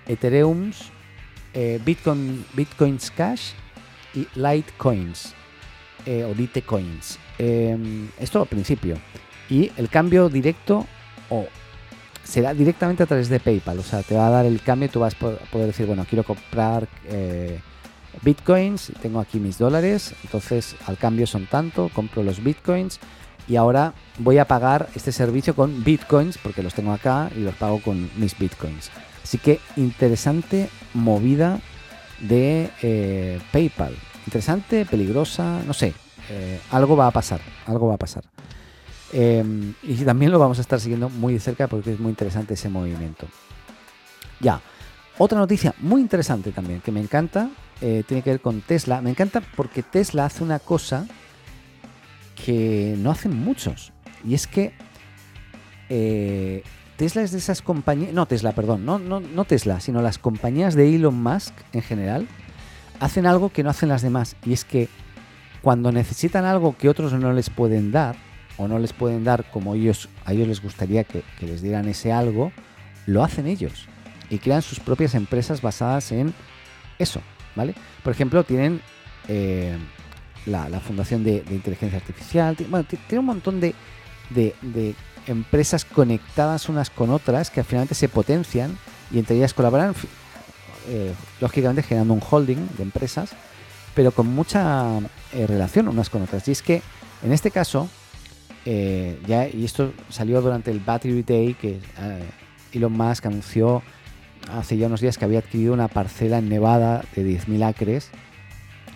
ethereums, 0.07 0.91
eh, 1.53 1.79
bitcoin, 1.83 2.45
bitcoins 2.53 3.11
cash 3.11 3.51
y 4.13 4.27
litecoins 4.35 5.33
eh, 6.05 6.23
o 6.23 6.33
litecoins. 6.33 7.19
Em, 7.37 8.09
esto 8.19 8.41
al 8.41 8.47
principio. 8.47 8.97
Y 9.49 9.71
el 9.77 9.89
cambio 9.89 10.29
directo 10.29 10.85
o 11.29 11.47
será 12.23 12.53
directamente 12.53 13.03
a 13.03 13.05
través 13.05 13.29
de 13.29 13.39
PayPal. 13.39 13.79
O 13.79 13.83
sea, 13.83 14.03
te 14.03 14.15
va 14.15 14.27
a 14.27 14.29
dar 14.29 14.45
el 14.45 14.61
cambio 14.61 14.87
y 14.87 14.89
tú 14.89 14.99
vas 14.99 15.15
a 15.15 15.17
poder 15.17 15.67
decir, 15.67 15.85
bueno, 15.85 16.05
quiero 16.09 16.23
comprar 16.23 16.87
eh, 17.05 17.59
bitcoins, 18.21 18.91
tengo 19.01 19.19
aquí 19.19 19.39
mis 19.39 19.57
dólares, 19.57 20.13
entonces 20.23 20.75
al 20.87 20.97
cambio 20.97 21.27
son 21.27 21.45
tanto, 21.45 21.89
compro 21.93 22.23
los 22.23 22.43
bitcoins 22.43 22.99
y 23.47 23.57
ahora 23.57 23.93
voy 24.17 24.39
a 24.39 24.45
pagar 24.45 24.89
este 24.95 25.11
servicio 25.11 25.55
con 25.55 25.83
bitcoins 25.83 26.37
porque 26.37 26.63
los 26.63 26.73
tengo 26.73 26.91
acá 26.91 27.29
y 27.35 27.41
los 27.41 27.55
pago 27.55 27.79
con 27.81 28.09
mis 28.17 28.37
bitcoins. 28.37 28.89
Así 29.25 29.39
que 29.39 29.59
interesante 29.75 30.69
movida 30.93 31.59
de 32.19 32.69
eh, 32.83 33.41
PayPal. 33.51 33.97
Interesante, 34.27 34.85
peligrosa, 34.85 35.63
no 35.65 35.73
sé. 35.73 35.95
Eh, 36.29 36.59
algo 36.69 36.95
va 36.95 37.07
a 37.07 37.11
pasar, 37.11 37.41
algo 37.65 37.87
va 37.87 37.95
a 37.95 37.97
pasar. 37.97 38.23
Em, 39.11 39.73
y 39.81 39.95
también 40.03 40.31
lo 40.31 40.37
vamos 40.37 40.59
a 40.59 40.61
estar 40.61 40.79
siguiendo 40.79 41.09
muy 41.09 41.33
de 41.33 41.39
cerca 41.39 41.67
porque 41.67 41.93
es 41.93 41.99
muy 41.99 42.11
interesante 42.11 42.53
ese 42.53 42.69
movimiento. 42.69 43.25
Ya, 44.39 44.61
otra 45.17 45.39
noticia 45.39 45.73
muy 45.79 46.01
interesante 46.01 46.51
también 46.51 46.81
que 46.81 46.91
me 46.91 46.99
encanta 46.99 47.49
eh, 47.81 48.03
tiene 48.07 48.21
que 48.21 48.29
ver 48.29 48.41
con 48.41 48.61
Tesla. 48.61 49.01
Me 49.01 49.09
encanta 49.09 49.41
porque 49.55 49.81
Tesla 49.81 50.25
hace 50.25 50.43
una 50.43 50.59
cosa 50.59 51.07
que 52.45 52.93
no 52.99 53.09
hacen 53.09 53.35
muchos. 53.35 53.91
Y 54.23 54.35
es 54.35 54.45
que 54.45 54.75
Tesla 56.97 57.23
es 57.23 57.31
de 57.31 57.39
esas 57.39 57.61
compañías, 57.61 58.13
no 58.13 58.25
Tesla, 58.25 58.53
perdón, 58.53 58.85
no, 58.85 58.99
no, 58.99 59.19
no 59.19 59.45
Tesla, 59.45 59.79
sino 59.79 60.01
las 60.01 60.17
compañías 60.17 60.75
de 60.75 60.95
Elon 60.95 61.21
Musk 61.21 61.53
en 61.73 61.81
general, 61.81 62.27
hacen 62.99 63.25
algo 63.25 63.49
que 63.49 63.63
no 63.63 63.69
hacen 63.69 63.89
las 63.89 64.01
demás. 64.01 64.37
Y 64.45 64.53
es 64.53 64.63
que 64.63 64.87
cuando 65.61 65.91
necesitan 65.91 66.45
algo 66.45 66.77
que 66.77 66.89
otros 66.89 67.11
no 67.13 67.33
les 67.33 67.49
pueden 67.49 67.91
dar, 67.91 68.15
o 68.57 68.67
no 68.67 68.79
les 68.79 68.93
pueden 68.93 69.23
dar 69.23 69.49
como 69.51 69.75
ellos, 69.75 70.09
a 70.23 70.33
ellos 70.33 70.47
les 70.47 70.61
gustaría 70.61 71.03
que, 71.03 71.23
les 71.41 71.61
dieran 71.61 71.87
ese 71.87 72.11
algo, 72.11 72.51
lo 73.05 73.23
hacen 73.23 73.47
ellos. 73.47 73.87
Y 74.29 74.39
crean 74.39 74.61
sus 74.61 74.79
propias 74.79 75.15
empresas 75.15 75.61
basadas 75.61 76.11
en 76.11 76.33
eso, 76.97 77.21
¿vale? 77.55 77.75
Por 78.03 78.13
ejemplo, 78.13 78.43
tienen 78.43 78.81
eh, 79.27 79.77
la, 80.45 80.79
Fundación 80.79 81.23
de, 81.23 81.43
Inteligencia 81.51 81.99
Artificial, 81.99 82.55
bueno, 82.69 82.87
tiene 82.87 83.19
un 83.19 83.25
montón 83.25 83.59
de, 83.59 83.75
empresas 85.27 85.85
conectadas 85.85 86.69
unas 86.69 86.89
con 86.89 87.09
otras 87.09 87.49
que 87.49 87.63
finalmente 87.63 87.95
se 87.95 88.09
potencian 88.09 88.77
y 89.11 89.19
entre 89.19 89.37
ellas 89.37 89.53
colaboran, 89.53 89.93
eh, 90.87 91.13
lógicamente 91.41 91.83
generando 91.83 92.13
un 92.13 92.21
holding 92.27 92.67
de 92.77 92.83
empresas, 92.83 93.31
pero 93.93 94.11
con 94.11 94.27
mucha 94.27 94.99
eh, 95.33 95.47
relación 95.47 95.87
unas 95.87 96.09
con 96.09 96.21
otras. 96.21 96.47
Y 96.47 96.51
es 96.51 96.61
que 96.61 96.81
en 97.23 97.31
este 97.31 97.51
caso, 97.51 97.89
eh, 98.65 99.19
ya, 99.27 99.47
y 99.47 99.65
esto 99.65 99.93
salió 100.09 100.41
durante 100.41 100.71
el 100.71 100.79
Battery 100.79 101.23
Day 101.23 101.53
que 101.53 101.79
eh, 101.99 102.29
Elon 102.73 102.93
Musk 102.93 103.25
anunció 103.25 103.81
hace 104.51 104.77
ya 104.77 104.87
unos 104.87 105.01
días 105.01 105.17
que 105.17 105.25
había 105.25 105.39
adquirido 105.39 105.73
una 105.73 105.87
parcela 105.87 106.37
en 106.37 106.49
Nevada 106.49 107.03
de 107.15 107.23
10.000 107.25 107.67
acres 107.67 108.11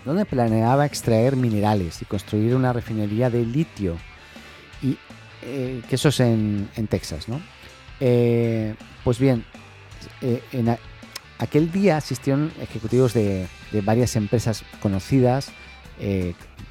donde 0.06 0.26
planeaba 0.26 0.86
extraer 0.86 1.36
minerales 1.36 2.02
y 2.02 2.06
construir 2.06 2.56
una 2.56 2.74
refinería 2.74 3.30
de 3.30 3.46
litio. 3.46 3.98
Y 4.82 4.98
eh, 5.42 5.82
que 5.88 5.96
eso 5.96 6.10
es 6.10 6.20
en, 6.20 6.70
Texas, 6.90 7.28
¿no? 7.28 7.42
pues 9.04 9.20
bien, 9.20 9.44
en 10.22 10.78
aquel 11.38 11.72
día 11.72 11.98
asistieron 11.98 12.52
ejecutivos 12.62 13.14
de, 13.14 13.48
varias 13.84 14.16
empresas 14.16 14.64
conocidas, 14.82 15.52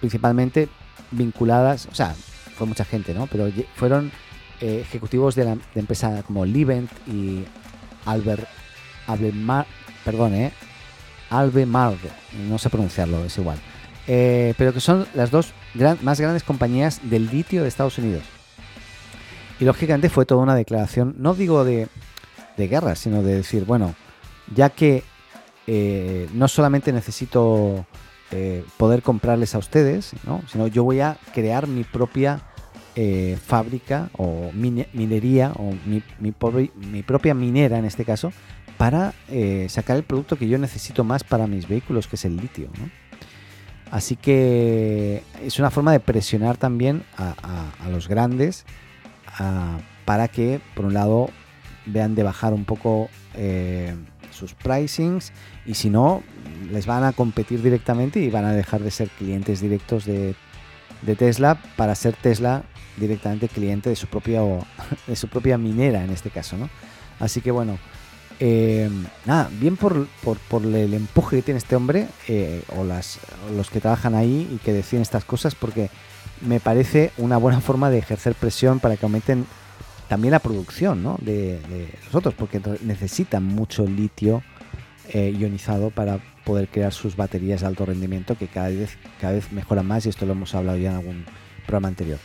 principalmente 0.01 0.69
vinculadas, 1.11 1.87
o 1.87 1.95
sea, 1.95 2.15
fue 2.57 2.67
mucha 2.67 2.85
gente, 2.85 3.15
¿no? 3.15 3.27
Pero 3.27 3.51
fueron 3.75 4.11
eh, 4.61 4.81
ejecutivos 4.83 5.35
de 5.37 5.45
la 5.45 5.57
empresa 5.77 6.23
como 6.25 6.45
Livent 6.45 6.91
y 7.07 7.45
Albert, 8.05 8.47
Albemar, 9.07 9.67
perdón, 10.05 10.35
¿eh? 10.35 10.53
Albemar, 11.31 11.95
no 12.49 12.59
sé 12.59 12.69
pronunciarlo, 12.69 13.25
es 13.25 13.39
igual. 13.39 13.59
Eh, 14.07 14.55
pero 14.59 14.73
que 14.73 14.81
son 14.81 15.07
las 15.15 15.31
dos 15.31 15.53
más 16.03 16.19
grandes 16.19 16.43
compañías 16.43 17.01
del 17.03 17.29
litio 17.31 17.63
de 17.63 17.69
Estados 17.69 17.99
Unidos. 17.99 18.25
Y 19.61 19.64
lógicamente 19.64 20.09
fue 20.09 20.27
toda 20.27 20.42
una 20.42 20.55
declaración, 20.55 21.16
no 21.18 21.35
digo 21.35 21.64
de, 21.64 21.88
de 22.57 22.68
guerra, 22.68 22.94
sino 22.94 23.23
de 23.23 23.35
decir, 23.35 23.64
bueno, 23.64 23.94
ya 24.55 24.71
que 24.71 25.03
eh, 25.66 26.29
no 26.33 26.49
solamente 26.49 26.92
necesito 26.92 27.87
poder 28.77 29.01
comprarles 29.01 29.55
a 29.55 29.59
ustedes, 29.59 30.12
¿no? 30.25 30.42
sino 30.53 30.66
yo 30.66 30.85
voy 30.85 31.01
a 31.01 31.16
crear 31.33 31.66
mi 31.66 31.83
propia 31.83 32.42
eh, 33.01 33.38
fábrica 33.40 34.11
o 34.18 34.51
minería 34.53 35.53
o 35.55 35.73
mi, 35.87 36.03
mi, 36.18 36.33
propia 37.03 37.33
minera 37.33 37.79
en 37.79 37.85
este 37.85 38.05
caso 38.05 38.33
para 38.77 39.14
eh, 39.29 39.68
sacar 39.68 39.97
el 39.99 40.03
producto 40.03 40.37
que 40.37 40.49
yo 40.49 40.59
necesito 40.59 41.05
más 41.05 41.23
para 41.23 41.47
mis 41.47 41.68
vehículos, 41.68 42.09
que 42.09 42.16
es 42.16 42.25
el 42.25 42.37
litio. 42.37 42.68
Así 43.92 44.16
que 44.16 45.23
es 45.40 45.61
una 45.61 45.71
forma 45.71 45.92
de 45.92 46.01
presionar 46.01 46.57
también 46.57 47.05
a, 47.16 47.71
los 47.88 48.09
grandes 48.09 48.66
para 50.05 50.29
que, 50.29 50.61
por 50.75 50.87
un 50.87 50.95
lado, 50.95 51.31
vean 51.87 52.14
de 52.14 52.23
bajar 52.23 52.53
un 52.53 52.64
poco 52.64 53.09
eh, 53.35 53.95
sus 54.31 54.55
pricings 54.55 55.33
y 55.67 55.75
si 55.75 55.91
no, 55.91 56.23
les 56.71 56.87
van 56.87 57.05
a 57.05 57.12
competir 57.12 57.62
directamente 57.62 58.21
y 58.21 58.31
van 58.31 58.45
a 58.45 58.53
dejar 58.53 58.81
de 58.81 58.91
ser 58.91 59.09
clientes 59.09 59.61
directos 59.61 60.05
de, 60.05 60.35
Tesla 61.17 61.61
para 61.77 61.95
ser 61.95 62.14
Tesla 62.14 62.64
directamente 62.97 63.49
cliente 63.49 63.88
de 63.88 63.97
su 63.97 64.09
propia 64.09 64.41
de 65.07 65.17
su 65.17 65.29
propia 65.29 65.57
minera 65.57 66.03
en 66.03 66.11
este 66.11 66.31
caso, 66.31 66.57
¿no? 66.57 66.69
Así 67.21 67.41
que 67.41 67.51
bueno, 67.51 67.79
eh, 68.41 68.88
nada, 69.25 69.49
bien 69.61 69.77
por, 69.77 70.07
por, 70.25 70.64
el 70.64 70.95
empuje 70.95 71.37
que 71.37 71.43
tiene 71.43 71.59
este 71.59 71.77
hombre 71.77 72.09
eh, 72.29 72.62
o, 72.77 72.85
las, 72.85 73.19
los 73.57 73.71
que 73.71 73.81
trabajan 73.81 74.14
ahí 74.14 74.49
y 74.53 74.59
que 74.59 74.73
deciden 74.73 75.03
estas 75.03 75.25
cosas 75.25 75.55
porque 75.55 75.91
me 76.40 76.61
parece 76.61 77.12
una 77.18 77.37
buena 77.37 77.61
forma 77.61 77.90
de 77.90 77.98
ejercer 77.98 78.35
presión 78.35 78.81
para 78.81 78.96
que 78.96 79.07
aumenten 79.07 79.46
también 80.09 80.33
la 80.33 80.38
producción 80.38 81.03
¿no? 81.03 81.16
de, 81.20 81.61
los 82.07 82.14
otros 82.14 82.35
porque 82.35 82.61
necesitan 82.83 83.44
mucho 83.44 83.85
litio 83.87 84.42
eh, 85.12 85.35
ionizado 85.38 85.90
para 85.90 86.18
poder 86.44 86.68
crear 86.68 86.92
sus 86.92 87.14
baterías 87.16 87.61
de 87.61 87.66
alto 87.66 87.85
rendimiento 87.85 88.37
que 88.37 88.48
cada 88.48 88.68
vez, 88.68 88.96
cada 89.20 89.35
vez 89.35 89.53
mejoran 89.53 89.87
más 89.87 90.07
y 90.07 90.09
esto 90.09 90.27
lo 90.27 90.33
hemos 90.33 90.55
hablado 90.55 90.79
ya 90.79 90.90
en 90.90 90.96
algún 90.96 91.24
programa 91.66 91.88
anterior. 91.88 92.18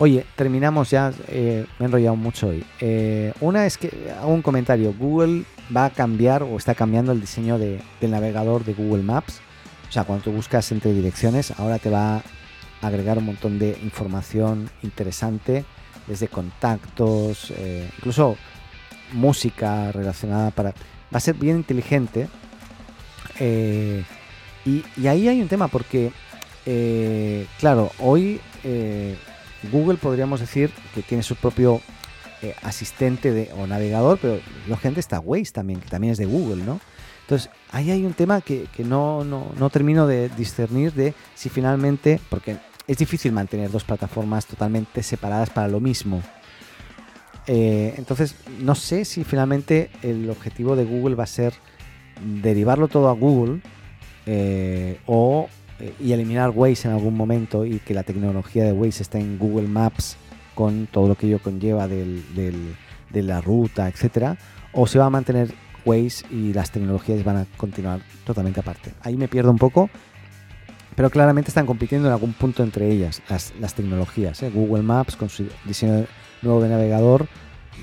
Oye, 0.00 0.24
terminamos 0.36 0.90
ya, 0.90 1.12
eh, 1.26 1.66
me 1.78 1.84
he 1.84 1.86
enrollado 1.86 2.14
mucho 2.14 2.48
hoy. 2.48 2.64
Eh, 2.80 3.32
una 3.40 3.66
es 3.66 3.78
que 3.78 4.12
hago 4.16 4.32
un 4.32 4.42
comentario, 4.42 4.94
Google 4.96 5.44
va 5.76 5.86
a 5.86 5.90
cambiar 5.90 6.44
o 6.44 6.56
está 6.56 6.74
cambiando 6.74 7.10
el 7.10 7.20
diseño 7.20 7.58
del 7.58 7.80
navegador 8.00 8.64
de 8.64 8.74
Google 8.74 9.02
Maps. 9.02 9.40
O 9.88 9.92
sea, 9.92 10.04
cuando 10.04 10.24
tú 10.24 10.32
buscas 10.32 10.70
entre 10.70 10.92
direcciones, 10.92 11.50
ahora 11.58 11.78
te 11.78 11.90
va 11.90 12.22
agregar 12.82 13.18
un 13.18 13.26
montón 13.26 13.58
de 13.58 13.78
información 13.82 14.70
interesante, 14.82 15.64
desde 16.06 16.28
contactos, 16.28 17.52
eh, 17.56 17.88
incluso 17.98 18.36
música 19.12 19.92
relacionada 19.92 20.50
para... 20.50 20.70
Va 20.70 21.16
a 21.16 21.20
ser 21.20 21.34
bien 21.34 21.56
inteligente. 21.56 22.28
Y, 23.40 24.84
y, 24.96 25.06
ahí 25.06 25.28
hay 25.28 25.40
un 25.40 25.48
tema 25.48 25.68
porque, 25.68 26.12
claro, 27.58 27.90
hoy 27.98 28.40
Google 29.70 29.96
podríamos 29.96 30.40
decir 30.40 30.70
que 30.94 31.02
tiene 31.02 31.22
su 31.22 31.36
propio 31.36 31.80
eh, 32.40 32.54
asistente 32.62 33.32
de, 33.32 33.50
o 33.58 33.66
navegador, 33.66 34.16
pero 34.22 34.38
gente 34.80 35.00
está 35.00 35.18
Waze 35.18 35.50
también, 35.50 35.80
que 35.80 35.88
también 35.88 36.12
es 36.12 36.18
de 36.18 36.26
Google, 36.26 36.62
¿no? 36.62 36.80
Entonces, 37.22 37.50
ahí 37.72 37.90
hay 37.90 38.06
un 38.06 38.14
tema 38.14 38.40
que, 38.40 38.68
no, 38.78 39.24
no, 39.24 39.70
termino 39.70 40.06
de 40.06 40.28
discernir 40.30 40.92
de 40.92 41.14
si 41.34 41.48
finalmente, 41.48 42.20
porque 42.30 42.56
es 42.88 42.96
difícil 42.96 43.32
mantener 43.32 43.70
dos 43.70 43.84
plataformas 43.84 44.46
totalmente 44.46 45.02
separadas 45.02 45.50
para 45.50 45.68
lo 45.68 45.78
mismo. 45.78 46.22
Eh, 47.46 47.94
entonces, 47.96 48.34
no 48.60 48.74
sé 48.74 49.04
si 49.04 49.24
finalmente 49.24 49.90
el 50.02 50.28
objetivo 50.30 50.74
de 50.74 50.84
Google 50.84 51.14
va 51.14 51.24
a 51.24 51.28
ser 51.28 51.52
derivarlo 52.42 52.88
todo 52.88 53.08
a 53.08 53.12
Google 53.12 53.60
eh, 54.26 54.98
o 55.06 55.48
eh, 55.78 55.94
y 56.00 56.12
eliminar 56.12 56.50
Waze 56.50 56.88
en 56.88 56.94
algún 56.94 57.16
momento 57.16 57.64
y 57.64 57.78
que 57.78 57.94
la 57.94 58.02
tecnología 58.02 58.64
de 58.64 58.72
Waze 58.72 59.02
esté 59.02 59.18
en 59.18 59.38
Google 59.38 59.68
Maps 59.68 60.16
con 60.54 60.88
todo 60.90 61.08
lo 61.08 61.14
que 61.14 61.26
ello 61.26 61.40
conlleva 61.40 61.86
de 61.86 63.22
la 63.22 63.40
ruta, 63.40 63.88
etcétera, 63.88 64.36
o 64.72 64.86
se 64.86 64.98
va 64.98 65.06
a 65.06 65.10
mantener 65.10 65.54
Waze 65.84 66.26
y 66.30 66.52
las 66.52 66.70
tecnologías 66.70 67.22
van 67.22 67.36
a 67.36 67.46
continuar 67.56 68.00
totalmente 68.24 68.60
aparte. 68.60 68.92
Ahí 69.02 69.16
me 69.16 69.28
pierdo 69.28 69.50
un 69.50 69.58
poco, 69.58 69.88
pero 70.98 71.10
claramente 71.10 71.50
están 71.50 71.64
compitiendo 71.64 72.08
en 72.08 72.12
algún 72.12 72.32
punto 72.32 72.64
entre 72.64 72.90
ellas, 72.90 73.22
las, 73.28 73.52
tecnologías. 73.72 74.42
¿eh? 74.42 74.50
Google 74.52 74.82
Maps 74.82 75.14
con 75.14 75.28
su 75.28 75.48
diseño 75.64 76.06
nuevo 76.42 76.60
de 76.60 76.68
navegador 76.68 77.28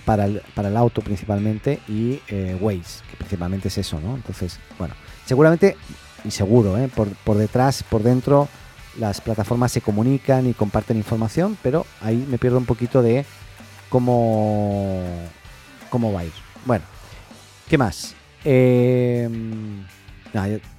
para 0.04 0.26
el, 0.26 0.42
para 0.54 0.68
el 0.68 0.76
auto 0.76 1.02
principalmente 1.02 1.80
y 1.88 2.20
eh, 2.28 2.58
Waze, 2.60 3.06
que 3.10 3.16
principalmente 3.16 3.70
es 3.70 3.78
eso, 3.78 4.02
¿no? 4.02 4.16
Entonces, 4.16 4.60
bueno, 4.78 4.96
seguramente 5.26 5.78
y 6.26 6.32
seguro, 6.32 6.78
¿eh? 6.78 6.90
por, 6.94 7.08
por 7.08 7.38
detrás, 7.38 7.84
por 7.84 8.04
dentro, 8.04 8.50
las 9.00 9.22
plataformas 9.22 9.72
se 9.72 9.80
comunican 9.80 10.46
y 10.46 10.54
comparten 10.54 10.98
información, 10.98 11.58
pero 11.64 11.86
ahí 12.02 12.28
me 12.30 12.38
pierdo 12.38 12.58
un 12.58 12.66
poquito 12.66 13.02
de 13.02 13.24
cómo, 13.88 15.06
cómo 15.90 16.12
va 16.12 16.20
a 16.20 16.26
ir. 16.26 16.34
Bueno, 16.66 16.84
¿qué 17.70 17.78
más? 17.78 18.14
Eh, 18.44 19.30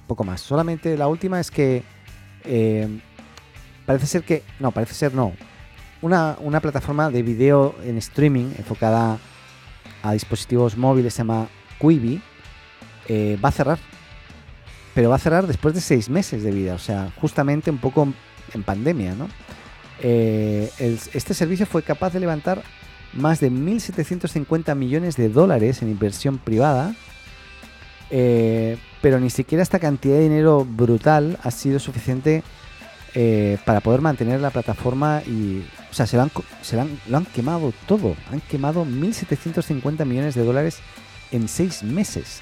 poco 0.05 0.23
más. 0.23 0.39
Solamente 0.39 0.95
la 0.95 1.07
última 1.07 1.39
es 1.39 1.49
que 1.49 1.96
eh, 2.43 2.99
parece 3.85 4.07
ser 4.07 4.23
que, 4.23 4.43
no, 4.59 4.71
parece 4.71 4.93
ser 4.93 5.13
no. 5.13 5.33
Una, 6.01 6.37
una 6.41 6.59
plataforma 6.59 7.09
de 7.09 7.23
video 7.23 7.75
en 7.83 7.97
streaming 7.97 8.51
enfocada 8.57 9.17
a 10.03 10.13
dispositivos 10.13 10.77
móviles 10.77 11.13
se 11.13 11.19
llama 11.19 11.47
Quibi. 11.79 12.21
Eh, 13.07 13.37
va 13.43 13.49
a 13.49 13.51
cerrar 13.51 13.79
pero 14.97 15.11
va 15.11 15.17
a 15.17 15.19
cerrar 15.19 15.45
después 15.45 15.75
de 15.75 15.81
seis 15.81 16.09
meses 16.09 16.41
de 16.41 16.49
vida, 16.49 16.73
o 16.73 16.79
sea, 16.79 17.13
justamente 17.21 17.69
un 17.69 17.77
poco 17.77 18.11
en 18.51 18.63
pandemia, 18.63 19.13
¿no? 19.13 19.29
Eh, 19.99 20.71
este 20.79 21.35
servicio 21.35 21.67
fue 21.67 21.83
capaz 21.83 22.13
de 22.13 22.19
levantar 22.19 22.63
más 23.13 23.39
de 23.39 23.51
1.750 23.51 24.73
millones 24.73 25.15
de 25.15 25.29
dólares 25.29 25.83
en 25.83 25.89
inversión 25.89 26.39
privada, 26.39 26.95
eh, 28.09 28.79
pero 29.01 29.19
ni 29.19 29.29
siquiera 29.29 29.61
esta 29.61 29.79
cantidad 29.79 30.15
de 30.15 30.23
dinero 30.23 30.65
brutal 30.65 31.37
ha 31.43 31.51
sido 31.51 31.79
suficiente 31.79 32.43
eh, 33.13 33.57
para 33.65 33.81
poder 33.81 34.01
mantener 34.01 34.41
la 34.41 34.49
plataforma 34.49 35.21
y, 35.25 35.65
o 35.89 35.93
sea, 35.93 36.05
se 36.05 36.17
lo 36.17 36.23
han, 36.23 36.31
se 36.61 36.75
lo 36.75 37.17
han 37.17 37.25
quemado 37.25 37.73
todo, 37.87 38.15
han 38.31 38.41
quemado 38.41 38.85
1.750 38.85 40.05
millones 40.05 40.35
de 40.35 40.43
dólares 40.43 40.79
en 41.31 41.47
seis 41.47 41.83
meses. 41.83 42.41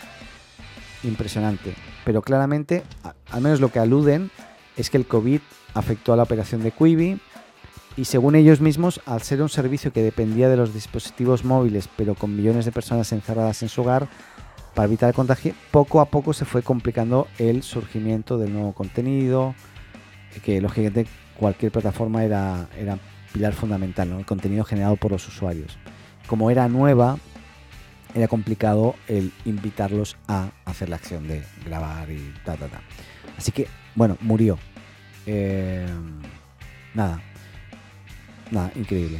Impresionante 1.03 1.75
pero 2.05 2.21
claramente, 2.21 2.83
al 3.31 3.41
menos 3.41 3.59
lo 3.59 3.69
que 3.69 3.79
aluden, 3.79 4.31
es 4.77 4.89
que 4.89 4.97
el 4.97 5.07
COVID 5.07 5.41
afectó 5.73 6.13
a 6.13 6.15
la 6.15 6.23
operación 6.23 6.63
de 6.63 6.71
Quibi 6.71 7.19
y 7.97 8.05
según 8.05 8.35
ellos 8.35 8.61
mismos, 8.61 9.01
al 9.05 9.21
ser 9.23 9.41
un 9.41 9.49
servicio 9.49 9.91
que 9.91 10.03
dependía 10.03 10.47
de 10.47 10.55
los 10.55 10.73
dispositivos 10.73 11.43
móviles, 11.43 11.89
pero 11.97 12.13
con 12.13 12.35
millones 12.35 12.65
de 12.65 12.71
personas 12.71 13.11
encerradas 13.11 13.63
en 13.63 13.69
su 13.69 13.81
hogar, 13.81 14.07
para 14.75 14.87
evitar 14.87 15.07
el 15.09 15.15
contagio, 15.15 15.53
poco 15.71 16.01
a 16.01 16.05
poco 16.05 16.33
se 16.33 16.43
fue 16.43 16.61
complicando 16.61 17.27
el 17.39 17.63
surgimiento 17.63 18.37
del 18.37 18.53
nuevo 18.53 18.73
contenido, 18.73 19.55
que 20.43 20.59
lógicamente 20.59 21.07
cualquier 21.39 21.71
plataforma 21.71 22.25
era, 22.25 22.67
era 22.77 22.99
pilar 23.31 23.53
fundamental, 23.53 24.11
el 24.11 24.25
contenido 24.25 24.65
generado 24.65 24.97
por 24.97 25.11
los 25.11 25.25
usuarios. 25.27 25.77
Como 26.27 26.51
era 26.51 26.67
nueva, 26.67 27.17
era 28.13 28.27
complicado 28.27 28.95
el 29.07 29.31
invitarlos 29.45 30.17
a 30.27 30.49
hacer 30.65 30.89
la 30.89 30.97
acción 30.97 31.27
de 31.27 31.43
grabar 31.65 32.11
y 32.11 32.33
ta, 32.43 32.55
ta, 32.57 32.67
ta. 32.67 32.81
Así 33.37 33.53
que, 33.53 33.67
bueno, 33.95 34.17
murió. 34.21 34.59
Eh, 35.25 35.87
nada. 36.93 37.21
Nada, 38.51 38.71
increíble. 38.75 39.19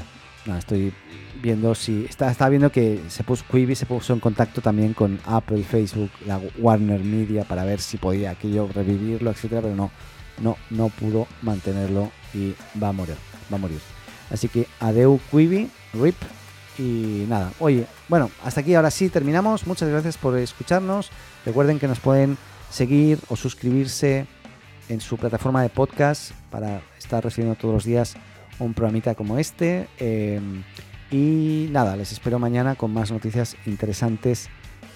Estoy 0.57 0.93
viendo 1.41 1.73
si. 1.73 2.05
Estaba 2.05 2.49
viendo 2.49 2.71
que 2.71 3.01
se 3.07 3.23
puso 3.23 3.43
Quibi 3.49 3.75
se 3.75 3.85
puso 3.85 4.13
en 4.13 4.19
contacto 4.19 4.61
también 4.61 4.93
con 4.93 5.19
Apple, 5.25 5.63
Facebook, 5.63 6.11
la 6.25 6.39
Warner 6.59 7.03
Media 7.03 7.43
para 7.45 7.65
ver 7.65 7.81
si 7.81 7.97
podía 7.97 8.31
aquello 8.31 8.69
revivirlo, 8.73 9.31
etcétera, 9.31 9.61
pero 9.61 9.75
no, 9.75 9.91
no, 10.41 10.57
no 10.69 10.89
pudo 10.89 11.27
mantenerlo 11.41 12.11
y 12.33 12.53
va 12.81 12.89
a 12.89 12.91
morir. 12.91 13.15
Va 13.51 13.57
a 13.57 13.59
morir. 13.59 13.79
Así 14.29 14.47
que 14.47 14.67
adeu 14.79 15.19
Quibi, 15.31 15.69
RIP 15.93 16.15
y 16.77 17.25
nada, 17.29 17.51
oye, 17.59 17.87
bueno, 18.07 18.29
hasta 18.43 18.61
aquí 18.61 18.75
ahora 18.75 18.91
sí 18.91 19.09
terminamos. 19.09 19.65
Muchas 19.65 19.89
gracias 19.89 20.17
por 20.17 20.37
escucharnos. 20.37 21.09
Recuerden 21.45 21.79
que 21.79 21.87
nos 21.87 21.99
pueden 21.99 22.37
seguir 22.69 23.19
o 23.29 23.35
suscribirse 23.35 24.27
en 24.89 25.01
su 25.01 25.17
plataforma 25.17 25.63
de 25.63 25.69
podcast 25.69 26.31
para 26.51 26.81
estar 26.97 27.23
recibiendo 27.23 27.55
todos 27.55 27.73
los 27.73 27.83
días 27.83 28.15
un 28.59 28.73
programita 28.73 29.15
como 29.15 29.37
este. 29.37 29.87
Em, 29.97 30.63
y 31.11 31.67
nada, 31.71 31.95
les 31.95 32.11
espero 32.11 32.39
mañana 32.39 32.75
con 32.75 32.93
más 32.93 33.11
noticias 33.11 33.55
interesantes 33.65 34.49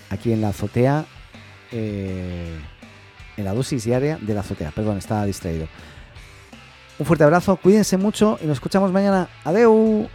aquí 0.09 0.31
en 0.31 0.41
la 0.41 0.49
azotea. 0.49 1.05
Eh, 1.71 2.57
en 3.37 3.45
la 3.45 3.53
dosis 3.53 3.85
diaria 3.85 4.17
de 4.21 4.33
la 4.33 4.41
azotea. 4.41 4.71
Perdón, 4.71 4.97
estaba 4.97 5.25
distraído. 5.25 5.67
Un 6.97 7.05
fuerte 7.05 7.23
abrazo, 7.23 7.55
cuídense 7.55 7.95
mucho 7.95 8.37
y 8.41 8.45
nos 8.45 8.57
escuchamos 8.57 8.91
mañana. 8.91 9.29
Adeu. 9.45 10.09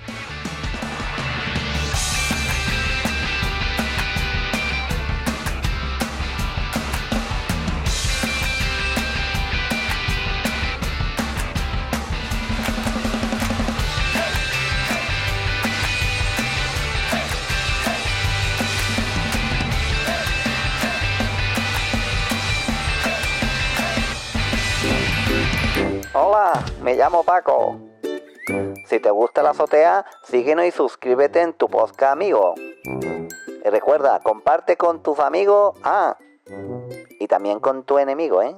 Azotea, 29.55 30.05
síguenos 30.25 30.67
y 30.67 30.73
suscríbete 30.73 31.40
en 31.40 31.53
tu 31.53 31.69
podcast 31.69 32.12
amigo. 32.12 32.55
Recuerda, 33.64 34.21
comparte 34.21 34.77
con 34.77 35.01
tus 35.03 35.21
amigos, 35.21 35.77
ah, 35.85 36.17
y 37.21 37.29
también 37.29 37.61
con 37.61 37.85
tu 37.85 37.99
enemigo, 37.99 38.43
¿eh? 38.43 38.57